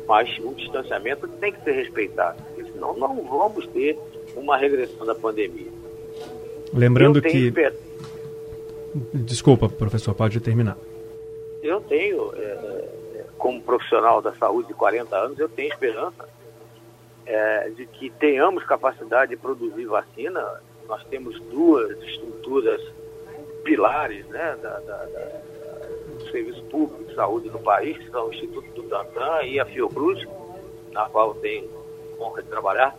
mas 0.08 0.30
o 0.40 0.54
distanciamento 0.54 1.28
tem 1.28 1.52
que 1.54 1.64
ser 1.64 1.72
respeitado 1.72 2.54
senão 2.74 2.94
não 2.98 3.24
vamos 3.24 3.66
ter 3.68 3.98
uma 4.36 4.58
regressão 4.58 5.06
da 5.06 5.16
pandemia. 5.16 5.72
Lembrando 6.74 7.22
que. 7.22 7.54
Desculpa, 9.14 9.70
professor, 9.70 10.14
pode 10.14 10.40
terminar. 10.40 10.78
Eu 11.62 11.80
tenho, 11.82 12.32
é, 12.36 12.40
é, 13.16 13.26
como 13.38 13.62
profissional 13.62 14.22
da 14.22 14.34
saúde 14.34 14.68
de 14.68 14.74
40 14.74 15.16
anos, 15.16 15.40
eu 15.40 15.50
tenho 15.50 15.72
esperança 15.72 16.28
é, 17.26 17.70
de 17.70 17.86
que 17.86 18.10
tenhamos 18.12 18.64
capacidade 18.64 19.32
de 19.32 19.38
produzir 19.38 19.86
vacina. 19.86 20.62
Nós 20.88 21.04
temos 21.06 21.40
duas 21.42 21.98
estruturas 22.04 22.82
pilares 23.64 24.26
né, 24.28 24.58
da, 24.62 24.80
da, 24.80 25.06
da, 25.06 25.42
do 26.18 26.30
serviço 26.30 26.64
público 26.66 27.04
de 27.06 27.16
saúde 27.16 27.50
no 27.50 27.60
país, 27.60 27.98
que 27.98 28.10
são 28.12 28.28
o 28.28 28.34
Instituto 28.34 28.70
do 28.74 28.84
Tantan 28.90 29.44
e 29.44 29.60
a 29.60 29.66
Fiocruz, 29.66 30.26
na 30.92 31.08
qual 31.10 31.30
eu 31.30 31.36
tenho 31.36 31.70
honra 32.20 32.44
de 32.44 32.50
trabalhar, 32.50 32.96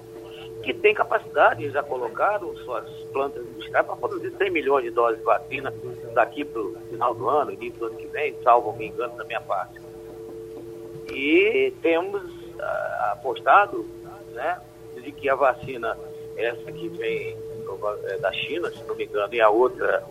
que 0.62 0.72
tem 0.72 0.94
capacidade, 0.94 1.68
já 1.70 1.82
colocaram 1.82 2.56
suas 2.56 2.88
plantas 3.12 3.46
industriais 3.46 3.86
para 3.86 3.96
produzir 3.96 4.32
100 4.36 4.50
milhões 4.50 4.84
de 4.84 4.90
doses 4.90 5.18
de 5.18 5.24
vacina 5.24 5.72
daqui 6.14 6.44
para 6.44 6.60
o 6.60 6.74
final 6.90 7.14
do 7.14 7.28
ano, 7.28 7.52
início 7.52 7.78
do 7.78 7.86
ano 7.86 7.96
que 7.96 8.06
vem, 8.06 8.34
salvo 8.42 8.72
me 8.72 8.86
engano 8.86 9.14
da 9.16 9.24
minha 9.24 9.42
parte. 9.42 9.78
E 11.12 11.72
temos 11.82 12.22
ah, 12.58 13.10
apostado 13.12 13.86
né, 14.34 14.60
de 14.94 15.12
que 15.12 15.28
a 15.28 15.34
vacina, 15.34 15.96
essa 16.36 16.70
que 16.72 16.88
vem 16.88 17.36
é, 18.04 18.18
da 18.18 18.32
China, 18.32 18.70
se 18.70 18.82
não 18.84 18.94
me 18.94 19.04
engano, 19.04 19.34
e 19.34 19.40
a 19.40 19.48
outra 19.48 20.04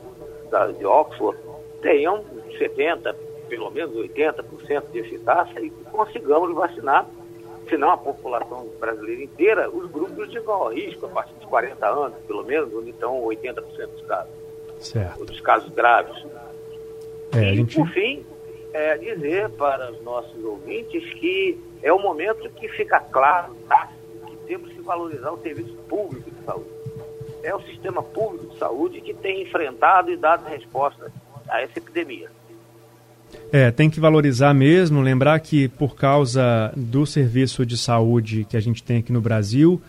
da, 0.50 0.68
de 0.68 0.86
Oxford, 0.86 1.38
tenham 1.82 2.24
70%, 2.58 3.16
pelo 3.50 3.70
menos 3.72 3.96
80% 3.96 4.92
de 4.92 5.00
eficácia 5.00 5.60
e 5.60 5.70
consigamos 5.70 6.54
vacinar 6.56 7.08
se 7.70 7.78
não 7.78 7.92
a 7.92 7.98
população 7.98 8.68
brasileira 8.80 9.24
inteira, 9.24 9.70
os 9.70 9.90
grupos 9.90 10.30
de 10.30 10.38
igual 10.38 10.74
risco, 10.74 11.06
a 11.06 11.10
partir 11.10 11.34
de 11.36 11.48
40 11.48 11.88
anos, 11.88 12.18
pelo 12.28 12.44
menos, 12.44 12.74
onde 12.74 12.90
estão 12.90 13.22
80% 13.24 13.62
dos 13.88 14.02
casos. 14.06 14.34
Certo. 14.80 15.26
Dos 15.26 15.40
casos 15.40 15.74
graves. 15.74 16.26
É, 17.34 17.54
e, 17.54 17.56
gente... 17.58 17.76
por 17.76 17.88
fim, 17.90 18.26
é 18.74 18.98
dizer 18.98 19.50
para 19.52 19.92
os 19.92 20.02
nossos 20.04 20.44
ouvintes 20.44 21.14
que 21.14 21.60
é 21.82 21.94
o 21.94 22.00
momento 22.00 22.50
que 22.50 22.68
fica 22.70 23.00
claro 23.00 23.56
tá, 23.68 23.90
temos 24.48 24.72
que 24.72 24.82
valorizar 24.82 25.32
o 25.32 25.42
serviço 25.42 25.74
público 25.90 26.30
de 26.30 26.46
saúde. 26.46 26.70
É 27.44 27.54
o 27.54 27.62
sistema 27.62 28.02
público 28.02 28.48
de 28.54 28.58
saúde 28.58 29.02
que 29.02 29.14
tem 29.14 29.44
enfrentado 29.44 30.12
e 30.12 30.18
dado 30.18 30.48
resposta 30.48 31.12
a 31.50 31.62
essa 31.62 31.78
epidemia. 31.78 32.30
É, 33.52 33.72
tem 33.72 33.90
que 33.90 34.00
valorizar 34.00 34.54
mesmo, 34.54 35.02
lembrar 35.02 35.40
que 35.40 35.68
por 35.68 35.96
causa 35.96 36.72
do 36.76 37.06
serviço 37.06 37.66
de 37.66 37.78
saúde 37.78 38.46
que 38.50 38.56
a 38.56 38.60
gente 38.60 38.84
tem 38.84 39.00
aqui 39.00 39.12
no 39.12 39.22
Brasil, 39.22 39.82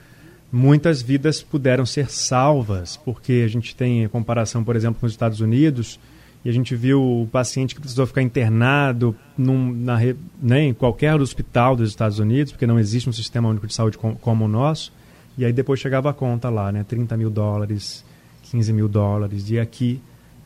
muitas 0.50 1.02
vidas 1.02 1.42
puderam 1.42 1.84
ser 1.84 2.10
salvas, 2.10 2.96
porque 2.96 3.42
a 3.44 3.48
gente 3.48 3.74
tem 3.74 4.06
comparação, 4.08 4.64
por 4.64 4.76
exemplo, 4.76 5.00
com 5.00 5.06
os 5.06 5.12
Estados 5.12 5.40
Unidos, 5.40 5.98
e 6.44 6.48
a 6.48 6.52
gente 6.52 6.76
viu 6.76 7.02
o 7.02 7.26
paciente 7.26 7.74
que 7.74 7.80
precisou 7.80 8.06
ficar 8.06 8.22
internado 8.22 9.16
num, 9.36 9.72
na, 9.72 9.98
né, 10.42 10.64
em 10.64 10.74
qualquer 10.74 11.20
hospital 11.20 11.74
dos 11.74 11.88
Estados 11.88 12.18
Unidos, 12.18 12.52
porque 12.52 12.66
não 12.66 12.78
existe 12.78 13.08
um 13.08 13.12
sistema 13.12 13.48
único 13.48 13.66
de 13.66 13.74
saúde 13.74 13.96
com, 13.96 14.14
como 14.14 14.44
o 14.44 14.48
nosso, 14.48 14.92
e 15.38 15.44
aí 15.44 15.52
depois 15.52 15.80
chegava 15.80 16.10
a 16.10 16.12
conta 16.12 16.50
lá, 16.50 16.70
né, 16.70 16.84
30 16.84 17.16
mil 17.16 17.30
dólares, 17.30 18.04
15 18.44 18.72
mil 18.72 18.88
dólares, 18.88 19.50
e 19.50 19.58
aqui 19.58 20.00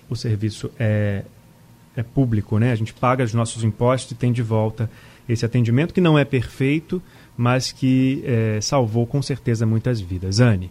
o 0.08 0.16
serviço 0.16 0.70
é 0.78 1.24
é 1.98 2.02
público, 2.02 2.58
né? 2.58 2.70
A 2.70 2.76
gente 2.76 2.94
paga 2.94 3.24
os 3.24 3.34
nossos 3.34 3.64
impostos 3.64 4.12
e 4.12 4.14
tem 4.14 4.32
de 4.32 4.42
volta 4.42 4.88
esse 5.28 5.44
atendimento 5.44 5.92
que 5.92 6.00
não 6.00 6.16
é 6.16 6.24
perfeito, 6.24 7.02
mas 7.36 7.72
que 7.72 8.22
é, 8.24 8.60
salvou 8.60 9.04
com 9.04 9.20
certeza 9.20 9.66
muitas 9.66 10.00
vidas. 10.00 10.38
Anne. 10.38 10.70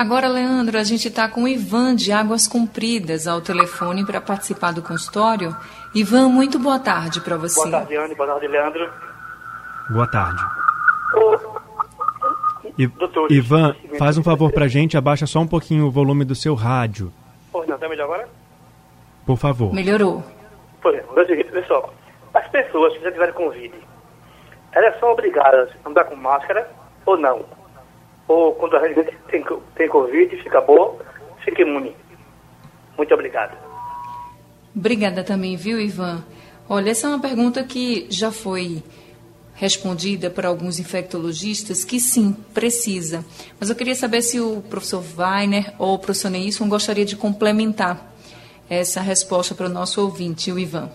Agora, 0.00 0.28
Leandro, 0.28 0.78
a 0.78 0.82
gente 0.82 1.08
está 1.08 1.28
com 1.28 1.42
o 1.42 1.48
Ivan 1.48 1.94
de 1.94 2.10
Águas 2.10 2.46
Compridas 2.46 3.26
ao 3.26 3.42
telefone 3.42 4.02
para 4.02 4.18
participar 4.18 4.72
do 4.72 4.80
consultório. 4.80 5.54
Ivan, 5.94 6.30
muito 6.30 6.58
boa 6.58 6.78
tarde 6.78 7.20
para 7.20 7.36
você. 7.36 7.60
Boa 7.60 7.70
tarde, 7.70 7.96
Anne. 7.96 8.14
Boa 8.14 8.26
tarde, 8.26 8.48
Leandro. 8.48 8.90
Boa 9.90 10.10
tarde. 10.10 10.42
I, 12.78 12.86
Doutor, 12.86 13.30
Ivan, 13.30 13.76
faz 13.98 14.16
um 14.16 14.22
favor 14.22 14.50
para 14.50 14.64
a 14.64 14.68
gente, 14.68 14.96
abaixa 14.96 15.26
só 15.26 15.40
um 15.40 15.46
pouquinho 15.46 15.84
o 15.84 15.90
volume 15.90 16.24
do 16.24 16.34
seu 16.34 16.54
rádio. 16.54 17.12
Pô, 17.52 17.62
não, 17.66 17.76
tá 17.76 17.86
melhor 17.86 18.04
agora? 18.04 18.26
Por 19.26 19.36
favor. 19.36 19.70
Melhorou. 19.74 20.24
Por 20.80 20.94
exemplo, 20.94 21.20
é 21.20 21.26
seguinte, 21.26 21.52
pessoal. 21.52 21.92
As 22.32 22.48
pessoas 22.48 22.94
que 22.94 23.04
já 23.04 23.12
tiveram 23.12 23.34
Covid, 23.34 23.74
elas 24.72 24.98
são 24.98 25.10
obrigadas 25.10 25.68
a 25.84 25.90
andar 25.90 26.04
com 26.04 26.16
máscara 26.16 26.66
ou 27.04 27.18
não? 27.18 27.59
Ou 28.30 28.54
quando 28.54 28.76
a 28.76 28.86
gente 28.86 29.10
tem, 29.28 29.44
tem 29.74 29.88
Covid, 29.88 30.36
fica 30.36 30.60
boa, 30.60 30.96
fica 31.44 31.62
imune? 31.62 31.96
Muito 32.96 33.12
obrigado. 33.12 33.58
Obrigada 34.72 35.24
também, 35.24 35.56
viu, 35.56 35.80
Ivan? 35.80 36.22
Olha, 36.68 36.90
essa 36.90 37.08
é 37.08 37.10
uma 37.10 37.20
pergunta 37.20 37.64
que 37.64 38.06
já 38.08 38.30
foi 38.30 38.84
respondida 39.54 40.30
por 40.30 40.46
alguns 40.46 40.78
infectologistas 40.78 41.82
que 41.82 41.98
sim, 41.98 42.32
precisa. 42.54 43.24
Mas 43.58 43.68
eu 43.68 43.74
queria 43.74 43.96
saber 43.96 44.22
se 44.22 44.40
o 44.40 44.62
professor 44.62 45.02
Weiner 45.18 45.74
ou 45.76 45.94
o 45.94 45.98
professor 45.98 46.30
Neilson 46.30 46.68
gostaria 46.68 47.04
de 47.04 47.16
complementar 47.16 48.14
essa 48.70 49.00
resposta 49.00 49.56
para 49.56 49.66
o 49.66 49.68
nosso 49.68 50.00
ouvinte, 50.00 50.52
o 50.52 50.58
Ivan. 50.58 50.88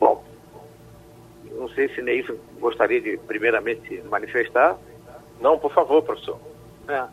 Bom, 0.00 0.24
não 1.58 1.68
sei 1.68 1.94
se 1.94 2.00
Neilson 2.00 2.36
gostaria 2.58 3.02
de 3.02 3.18
primeiramente 3.18 4.02
manifestar. 4.08 4.78
Não, 5.40 5.58
por 5.58 5.72
favor, 5.72 6.02
professor. 6.02 6.38
É. 6.88 7.06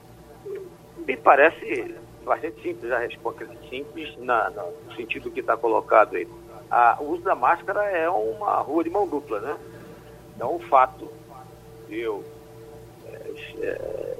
Me 1.05 1.15
parece 1.15 1.95
bastante 2.25 2.61
simples 2.61 2.91
a 2.91 2.99
resposta, 2.99 3.47
simples 3.69 4.17
na, 4.17 4.49
no 4.49 4.95
sentido 4.95 5.31
que 5.31 5.39
está 5.39 5.55
colocado 5.55 6.15
aí. 6.15 6.27
A, 6.69 6.97
o 6.99 7.11
uso 7.11 7.23
da 7.23 7.35
máscara 7.35 7.83
é 7.85 8.09
uma 8.09 8.55
rua 8.57 8.83
de 8.83 8.89
mão 8.89 9.07
dupla, 9.07 9.39
né? 9.39 9.57
Então, 10.35 10.55
o 10.55 10.59
fato 10.59 11.09
de 11.87 12.01
eu 12.01 12.23
é, 13.05 13.31
é, 13.61 14.17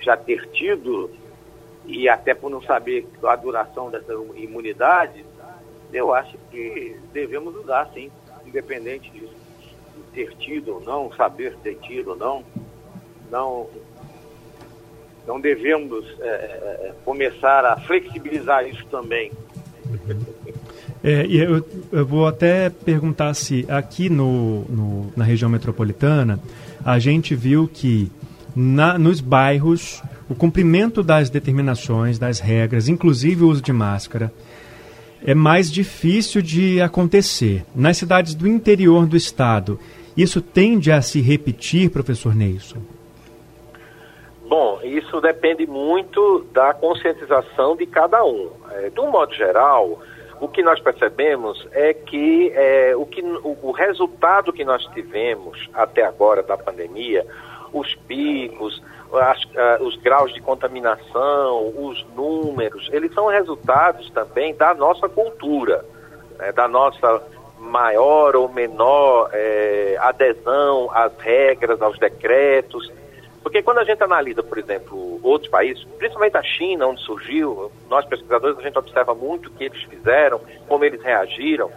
já 0.00 0.16
ter 0.16 0.48
tido, 0.50 1.10
e 1.84 2.08
até 2.08 2.34
por 2.34 2.50
não 2.50 2.62
saber 2.62 3.06
a 3.22 3.36
duração 3.36 3.90
dessa 3.90 4.14
imunidade, 4.34 5.24
eu 5.92 6.14
acho 6.14 6.38
que 6.50 6.98
devemos 7.12 7.54
usar, 7.56 7.90
sim, 7.92 8.10
independente 8.46 9.10
de, 9.10 9.20
de 9.20 10.02
ter 10.14 10.34
tido 10.36 10.76
ou 10.76 10.80
não, 10.80 11.12
saber 11.12 11.56
ter 11.62 11.74
tido 11.80 12.10
ou 12.10 12.16
não. 12.16 12.44
Não, 13.30 13.66
não 15.26 15.40
devemos 15.40 16.04
é, 16.20 16.24
é 16.24 16.92
começar 17.04 17.64
a 17.64 17.76
flexibilizar 17.80 18.66
isso 18.68 18.84
também. 18.90 19.30
É, 21.02 21.26
eu, 21.26 21.66
eu, 21.90 22.04
vou 22.06 22.26
até 22.26 22.68
perguntar 22.68 23.32
se 23.34 23.64
aqui 23.68 24.10
no, 24.10 24.62
no, 24.64 25.12
na 25.16 25.24
região 25.24 25.48
metropolitana 25.48 26.38
a 26.84 26.98
gente 26.98 27.34
viu 27.34 27.66
que 27.72 28.12
na, 28.54 28.98
nos 28.98 29.20
bairros 29.20 30.02
o 30.28 30.34
cumprimento 30.34 31.02
das 31.02 31.30
determinações, 31.30 32.18
das 32.18 32.38
regras, 32.38 32.88
inclusive 32.88 33.42
o 33.42 33.48
uso 33.48 33.62
de 33.62 33.72
máscara, 33.72 34.32
é 35.24 35.34
mais 35.34 35.70
difícil 35.70 36.40
de 36.40 36.80
acontecer. 36.80 37.64
Nas 37.74 37.96
cidades 37.96 38.34
do 38.34 38.46
interior 38.46 39.06
do 39.06 39.16
estado, 39.16 39.78
isso 40.16 40.40
tende 40.40 40.92
a 40.92 41.02
se 41.02 41.20
repetir, 41.20 41.90
professor 41.90 42.34
Neilson? 42.34 42.78
Bom, 44.50 44.80
isso 44.82 45.20
depende 45.20 45.64
muito 45.64 46.44
da 46.52 46.74
conscientização 46.74 47.76
de 47.76 47.86
cada 47.86 48.24
um. 48.24 48.50
É, 48.72 48.90
de 48.90 48.98
um 48.98 49.08
modo 49.08 49.32
geral, 49.32 50.00
o 50.40 50.48
que 50.48 50.60
nós 50.60 50.80
percebemos 50.80 51.68
é 51.70 51.94
que, 51.94 52.50
é, 52.52 52.96
o, 52.96 53.06
que 53.06 53.22
o, 53.22 53.56
o, 53.62 53.70
resultado 53.70 54.52
que 54.52 54.64
nós 54.64 54.84
tivemos 54.86 55.70
até 55.72 56.02
agora 56.02 56.42
da 56.42 56.58
pandemia, 56.58 57.24
os 57.72 57.94
picos, 57.94 58.82
as, 59.12 59.44
uh, 59.44 59.84
os 59.84 59.94
graus 59.98 60.34
de 60.34 60.40
contaminação, 60.40 61.68
os 61.68 62.04
números, 62.16 62.90
eles 62.92 63.14
são 63.14 63.28
resultados 63.28 64.10
também 64.10 64.52
da 64.56 64.74
nossa 64.74 65.08
cultura, 65.08 65.84
né, 66.36 66.50
da 66.50 66.66
nossa 66.66 67.22
maior 67.56 68.34
ou 68.34 68.48
menor 68.48 69.30
é, 69.32 69.96
adesão 70.00 70.90
às 70.92 71.16
regras, 71.18 71.80
aos 71.80 71.96
decretos. 72.00 72.90
Porque 73.42 73.62
quando 73.62 73.78
a 73.78 73.84
gente 73.84 74.02
analisa, 74.02 74.42
por 74.42 74.58
exemplo, 74.58 75.18
outros 75.22 75.50
países, 75.50 75.82
principalmente 75.98 76.36
a 76.36 76.42
China, 76.42 76.88
onde 76.88 77.00
surgiu, 77.02 77.72
nós 77.88 78.04
pesquisadores, 78.04 78.58
a 78.58 78.62
gente 78.62 78.78
observa 78.78 79.14
muito 79.14 79.48
o 79.48 79.52
que 79.52 79.64
eles 79.64 79.82
fizeram, 79.84 80.40
como 80.68 80.84
eles 80.84 81.02
reagiram. 81.02 81.70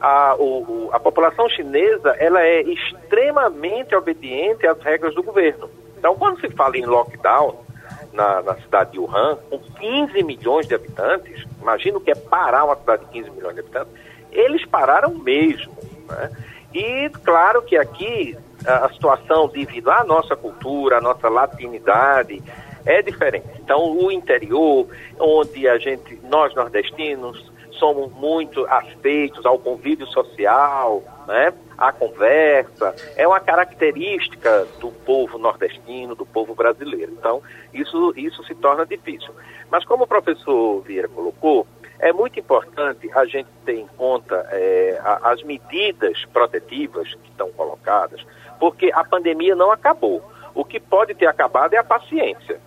A, 0.00 0.34
o, 0.36 0.90
a 0.92 1.00
população 1.00 1.48
chinesa 1.48 2.10
ela 2.18 2.42
é 2.42 2.60
extremamente 2.60 3.94
obediente 3.94 4.66
às 4.66 4.80
regras 4.82 5.14
do 5.14 5.22
governo. 5.22 5.70
Então, 5.96 6.14
quando 6.16 6.40
se 6.40 6.50
fala 6.50 6.76
em 6.76 6.84
lockdown 6.84 7.64
na, 8.12 8.42
na 8.42 8.54
cidade 8.56 8.92
de 8.92 8.98
Wuhan, 8.98 9.38
com 9.48 9.58
15 9.58 10.22
milhões 10.22 10.66
de 10.66 10.74
habitantes, 10.74 11.44
imagina 11.60 11.98
o 11.98 12.00
que 12.00 12.10
é 12.10 12.14
parar 12.14 12.64
uma 12.64 12.76
cidade 12.76 13.04
de 13.06 13.12
15 13.12 13.30
milhões 13.30 13.54
de 13.54 13.60
habitantes, 13.60 13.92
eles 14.32 14.64
pararam 14.66 15.14
mesmo. 15.14 15.72
Né? 16.08 16.30
E 16.74 17.08
claro 17.24 17.62
que 17.62 17.76
aqui 17.76 18.36
a 18.64 18.88
situação 18.92 19.48
devido 19.48 19.90
à 19.90 20.04
nossa 20.04 20.36
cultura, 20.36 20.98
à 20.98 21.00
nossa 21.00 21.28
latinidade, 21.28 22.42
é 22.84 23.02
diferente. 23.02 23.46
Então, 23.58 23.96
o 23.96 24.10
interior, 24.12 24.86
onde 25.18 25.68
a 25.68 25.76
gente, 25.76 26.18
nós 26.30 26.54
nordestinos, 26.54 27.52
somos 27.72 28.10
muito 28.12 28.64
afeitos 28.66 29.44
ao 29.44 29.58
convívio 29.58 30.06
social, 30.06 31.02
né? 31.26 31.52
à 31.76 31.92
conversa, 31.92 32.94
é 33.16 33.26
uma 33.28 33.40
característica 33.40 34.66
do 34.80 34.90
povo 34.90 35.36
nordestino, 35.36 36.14
do 36.14 36.24
povo 36.24 36.54
brasileiro. 36.54 37.12
Então, 37.12 37.42
isso, 37.74 38.14
isso 38.16 38.42
se 38.44 38.54
torna 38.54 38.86
difícil. 38.86 39.30
Mas 39.70 39.84
como 39.84 40.04
o 40.04 40.06
professor 40.06 40.80
Vieira 40.80 41.08
colocou, 41.08 41.66
é 41.98 42.12
muito 42.12 42.38
importante 42.38 43.10
a 43.14 43.24
gente 43.24 43.48
ter 43.64 43.78
em 43.78 43.86
conta 43.96 44.46
é, 44.50 45.00
as 45.22 45.42
medidas 45.42 46.24
protetivas 46.26 47.12
que 47.14 47.30
estão 47.30 47.50
colocadas, 47.52 48.24
porque 48.58 48.90
a 48.94 49.04
pandemia 49.04 49.54
não 49.54 49.70
acabou. 49.70 50.22
O 50.54 50.64
que 50.64 50.80
pode 50.80 51.14
ter 51.14 51.26
acabado 51.26 51.74
é 51.74 51.78
a 51.78 51.84
paciência. 51.84 52.60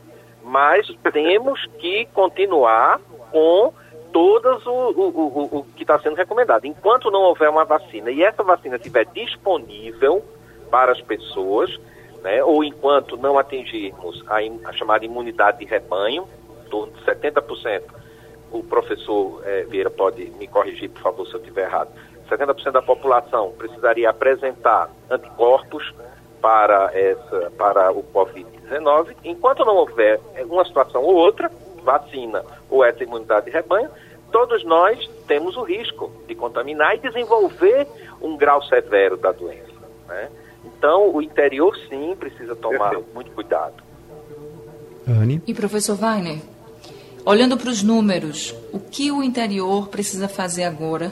Mas 0.43 0.87
temos 1.11 1.65
que 1.79 2.05
continuar 2.13 2.99
com 3.31 3.73
todas 4.11 4.65
o, 4.65 4.71
o, 4.71 5.09
o, 5.09 5.59
o 5.59 5.63
que 5.75 5.83
está 5.83 5.99
sendo 5.99 6.15
recomendado. 6.15 6.65
Enquanto 6.65 7.11
não 7.11 7.21
houver 7.21 7.49
uma 7.49 7.65
vacina 7.65 8.11
e 8.11 8.23
essa 8.23 8.43
vacina 8.43 8.75
estiver 8.75 9.05
disponível 9.05 10.23
para 10.69 10.91
as 10.91 11.01
pessoas, 11.01 11.75
né, 12.23 12.43
ou 12.43 12.63
enquanto 12.63 13.17
não 13.17 13.37
atingirmos 13.37 14.23
a, 14.27 14.37
a 14.69 14.73
chamada 14.73 15.05
imunidade 15.05 15.59
de 15.59 15.65
rebanho, 15.65 16.27
em 16.65 16.69
torno 16.69 16.93
de 16.93 17.01
70%, 17.03 17.81
o 18.51 18.63
professor 18.63 19.41
é, 19.45 19.63
Vieira 19.63 19.89
pode 19.89 20.25
me 20.31 20.47
corrigir, 20.47 20.89
por 20.89 21.01
favor, 21.01 21.27
se 21.27 21.33
eu 21.33 21.39
estiver 21.39 21.65
errado, 21.65 21.89
70% 22.29 22.71
da 22.71 22.81
população 22.81 23.51
precisaria 23.57 24.09
apresentar 24.09 24.89
anticorpos 25.09 25.93
para, 26.41 26.91
essa, 26.93 27.51
para 27.57 27.91
o 27.91 28.03
Covid-19. 28.03 29.15
Enquanto 29.23 29.65
não 29.65 29.75
houver 29.75 30.19
uma 30.45 30.65
situação 30.65 31.03
ou 31.03 31.15
outra, 31.15 31.51
vacina 31.83 32.43
ou 32.69 32.83
essa 32.83 33.03
imunidade 33.03 33.47
de 33.47 33.51
rebanho, 33.51 33.89
todos 34.31 34.63
nós 34.63 35.09
temos 35.27 35.57
o 35.57 35.63
risco 35.63 36.11
de 36.27 36.35
contaminar 36.35 36.95
e 36.95 36.99
desenvolver 36.99 37.87
um 38.21 38.37
grau 38.37 38.63
severo 38.63 39.17
da 39.17 39.31
doença. 39.31 39.73
Né? 40.07 40.29
Então, 40.65 41.13
o 41.13 41.21
interior, 41.21 41.75
sim, 41.89 42.15
precisa 42.17 42.55
tomar 42.55 42.91
Perfeito. 42.91 43.13
muito 43.13 43.31
cuidado. 43.31 43.83
Anne? 45.07 45.41
E 45.47 45.53
professor 45.53 45.97
Weiner, 46.01 46.39
olhando 47.25 47.57
para 47.57 47.69
os 47.69 47.81
números, 47.81 48.55
o 48.71 48.79
que 48.79 49.11
o 49.11 49.23
interior 49.23 49.87
precisa 49.87 50.27
fazer 50.27 50.63
agora 50.63 51.11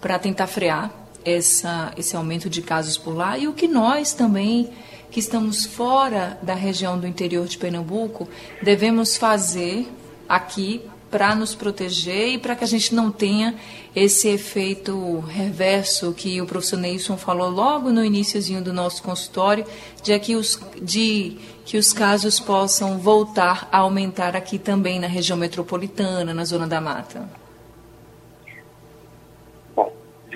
para 0.00 0.18
tentar 0.18 0.46
frear 0.46 0.90
essa, 1.26 1.92
esse 1.96 2.14
aumento 2.16 2.48
de 2.48 2.62
casos 2.62 2.96
por 2.96 3.14
lá. 3.14 3.36
E 3.36 3.48
o 3.48 3.52
que 3.52 3.66
nós 3.66 4.12
também, 4.12 4.70
que 5.10 5.18
estamos 5.18 5.66
fora 5.66 6.38
da 6.40 6.54
região 6.54 6.98
do 6.98 7.06
interior 7.06 7.46
de 7.46 7.58
Pernambuco, 7.58 8.28
devemos 8.62 9.16
fazer 9.16 9.88
aqui 10.28 10.82
para 11.10 11.34
nos 11.34 11.54
proteger 11.54 12.34
e 12.34 12.38
para 12.38 12.54
que 12.54 12.64
a 12.64 12.66
gente 12.66 12.94
não 12.94 13.10
tenha 13.10 13.54
esse 13.94 14.28
efeito 14.28 15.20
reverso 15.20 16.12
que 16.12 16.40
o 16.40 16.46
professor 16.46 16.76
Neilson 16.76 17.16
falou 17.16 17.48
logo 17.48 17.90
no 17.90 18.04
iníciozinho 18.04 18.62
do 18.62 18.72
nosso 18.72 19.02
consultório, 19.02 19.64
de 20.02 20.18
que, 20.18 20.36
os, 20.36 20.60
de 20.82 21.38
que 21.64 21.78
os 21.78 21.92
casos 21.92 22.38
possam 22.38 22.98
voltar 22.98 23.68
a 23.72 23.78
aumentar 23.78 24.36
aqui 24.36 24.58
também 24.58 25.00
na 25.00 25.06
região 25.06 25.38
metropolitana, 25.38 26.34
na 26.34 26.44
zona 26.44 26.66
da 26.66 26.80
mata 26.80 27.45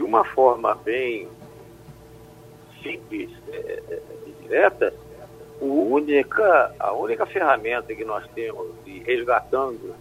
de 0.00 0.04
uma 0.04 0.24
forma 0.24 0.74
bem 0.76 1.28
simples 2.82 3.30
é, 3.48 3.82
é, 3.86 4.02
e 4.26 4.32
direta, 4.40 4.94
única, 5.60 6.74
a 6.80 6.90
única 6.92 7.26
ferramenta 7.26 7.94
que 7.94 8.02
nós 8.02 8.26
temos 8.34 8.72
de 8.82 9.00
resgatando, 9.00 9.94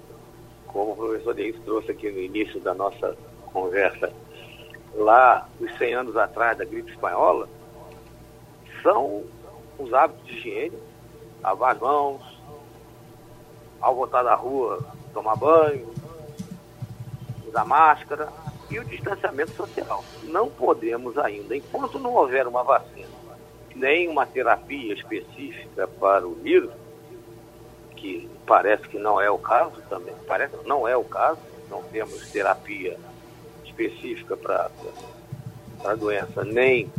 como 0.67 0.93
o 0.93 0.95
professor 0.95 1.33
Deis 1.33 1.59
trouxe 1.65 1.91
aqui 1.91 2.09
no 2.09 2.17
início 2.17 2.61
da 2.61 2.73
nossa 2.73 3.13
conversa, 3.51 4.09
lá 4.95 5.49
os 5.59 5.77
100 5.77 5.93
anos 5.95 6.15
atrás 6.15 6.57
da 6.57 6.63
gripe 6.63 6.89
espanhola, 6.91 7.49
são 8.81 9.25
os 9.77 9.93
hábitos 9.93 10.25
de 10.27 10.37
higiene, 10.37 10.79
lavar 11.41 11.75
as 11.75 11.81
mãos, 11.81 12.41
ao 13.81 13.95
voltar 13.95 14.23
da 14.23 14.35
rua, 14.35 14.79
tomar 15.13 15.35
banho, 15.35 15.93
usar 17.45 17.65
máscara 17.65 18.29
e 18.69 18.79
o 18.79 18.85
distanciamento 18.85 19.51
social. 19.51 20.03
Não 20.23 20.49
podemos 20.49 21.17
ainda, 21.17 21.55
enquanto 21.55 21.99
não 21.99 22.13
houver 22.13 22.47
uma 22.47 22.63
vacina, 22.63 23.07
nem 23.75 24.07
uma 24.07 24.25
terapia 24.25 24.93
específica 24.93 25.87
para 25.87 26.27
o 26.27 26.35
vírus, 26.35 26.71
que 27.95 28.29
parece 28.45 28.87
que 28.87 28.97
não 28.97 29.19
é 29.19 29.29
o 29.29 29.37
caso 29.37 29.81
também, 29.89 30.13
parece 30.27 30.55
não 30.65 30.87
é 30.87 30.95
o 30.95 31.03
caso, 31.03 31.39
não 31.69 31.83
temos 31.83 32.29
terapia 32.31 32.97
específica 33.65 34.37
para 34.37 34.71
a 35.83 35.95
doença, 35.95 36.43
nem 36.43 36.91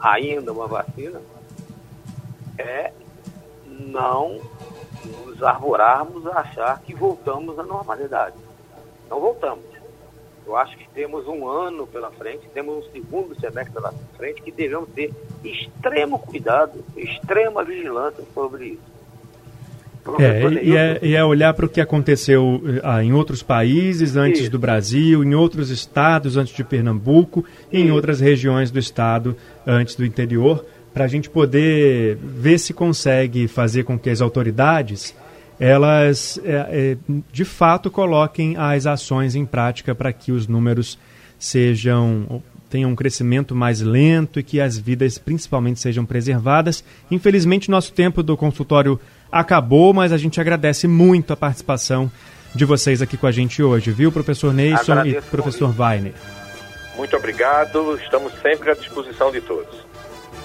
ainda 0.00 0.52
uma 0.52 0.66
vacina, 0.66 1.20
é 2.58 2.92
não 3.68 4.40
nos 5.04 5.42
arvorarmos 5.42 6.26
a 6.26 6.40
achar 6.40 6.80
que 6.80 6.94
voltamos 6.94 7.58
à 7.58 7.62
normalidade. 7.62 8.36
Não 9.08 9.20
voltamos. 9.20 9.71
Eu 10.46 10.56
acho 10.56 10.76
que 10.76 10.88
temos 10.94 11.26
um 11.26 11.48
ano 11.48 11.86
pela 11.86 12.10
frente, 12.10 12.48
temos 12.52 12.84
um 12.84 12.90
segundo 12.90 13.38
semestre 13.38 13.72
pela 13.72 13.92
frente 14.16 14.42
que 14.42 14.50
devemos 14.50 14.88
ter 14.90 15.12
extremo 15.44 16.18
cuidado, 16.18 16.84
extrema 16.96 17.64
vigilância 17.64 18.24
sobre 18.34 18.66
isso. 18.66 18.92
É, 20.18 20.64
e, 20.64 20.76
é, 20.76 20.98
e, 21.00 21.14
é, 21.14 21.24
olhar 21.24 21.54
para 21.54 21.64
o 21.64 21.68
que 21.68 21.80
aconteceu 21.80 22.60
ah, 22.82 23.04
em 23.04 23.12
outros 23.12 23.40
países 23.40 24.16
antes 24.16 24.42
Isso. 24.42 24.50
do 24.50 24.58
Brasil, 24.58 25.22
em 25.22 25.32
outros 25.32 25.70
estados 25.70 26.36
antes 26.36 26.52
de 26.54 26.64
Pernambuco, 26.64 27.44
e 27.70 27.80
em 27.80 27.92
outras 27.92 28.18
regiões 28.18 28.72
do 28.72 28.80
estado 28.80 29.36
antes 29.64 29.94
do 29.94 30.04
interior, 30.04 30.64
para 30.92 31.04
a 31.04 31.08
gente 31.08 31.30
poder 31.30 32.16
ver 32.16 32.58
se 32.58 32.74
consegue 32.74 33.46
fazer 33.46 33.84
com 33.84 33.96
que 33.96 34.10
as 34.10 34.20
autoridades 34.20 35.14
elas 35.58 36.40
é, 36.44 36.52
é, 36.52 36.96
de 37.32 37.44
fato 37.44 37.90
coloquem 37.90 38.56
as 38.56 38.86
ações 38.86 39.34
em 39.34 39.46
prática 39.46 39.94
para 39.94 40.12
que 40.12 40.32
os 40.32 40.46
números 40.46 40.98
sejam 41.38 42.42
tenham 42.68 42.90
um 42.90 42.96
crescimento 42.96 43.54
mais 43.54 43.82
lento 43.82 44.40
e 44.40 44.42
que 44.42 44.58
as 44.58 44.78
vidas 44.78 45.18
principalmente 45.18 45.78
sejam 45.78 46.06
preservadas. 46.06 46.82
Infelizmente 47.10 47.70
nosso 47.70 47.92
tempo 47.92 48.22
do 48.22 48.34
consultório 48.34 48.98
acabou, 49.30 49.92
mas 49.92 50.10
a 50.10 50.16
gente 50.16 50.40
agradece 50.40 50.88
muito 50.88 51.34
a 51.34 51.36
participação 51.36 52.10
de 52.54 52.64
vocês 52.64 53.02
aqui 53.02 53.16
com 53.16 53.26
a 53.26 53.32
gente 53.32 53.62
hoje, 53.62 53.90
viu, 53.90 54.10
professor 54.10 54.52
Neison 54.52 55.04
e 55.04 55.20
professor 55.20 55.74
Weiner. 55.78 56.14
Muito 56.96 57.16
obrigado, 57.16 57.98
estamos 58.02 58.32
sempre 58.42 58.70
à 58.70 58.74
disposição 58.74 59.30
de 59.30 59.40
todos. 59.40 59.74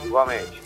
Igualmente. 0.05 0.61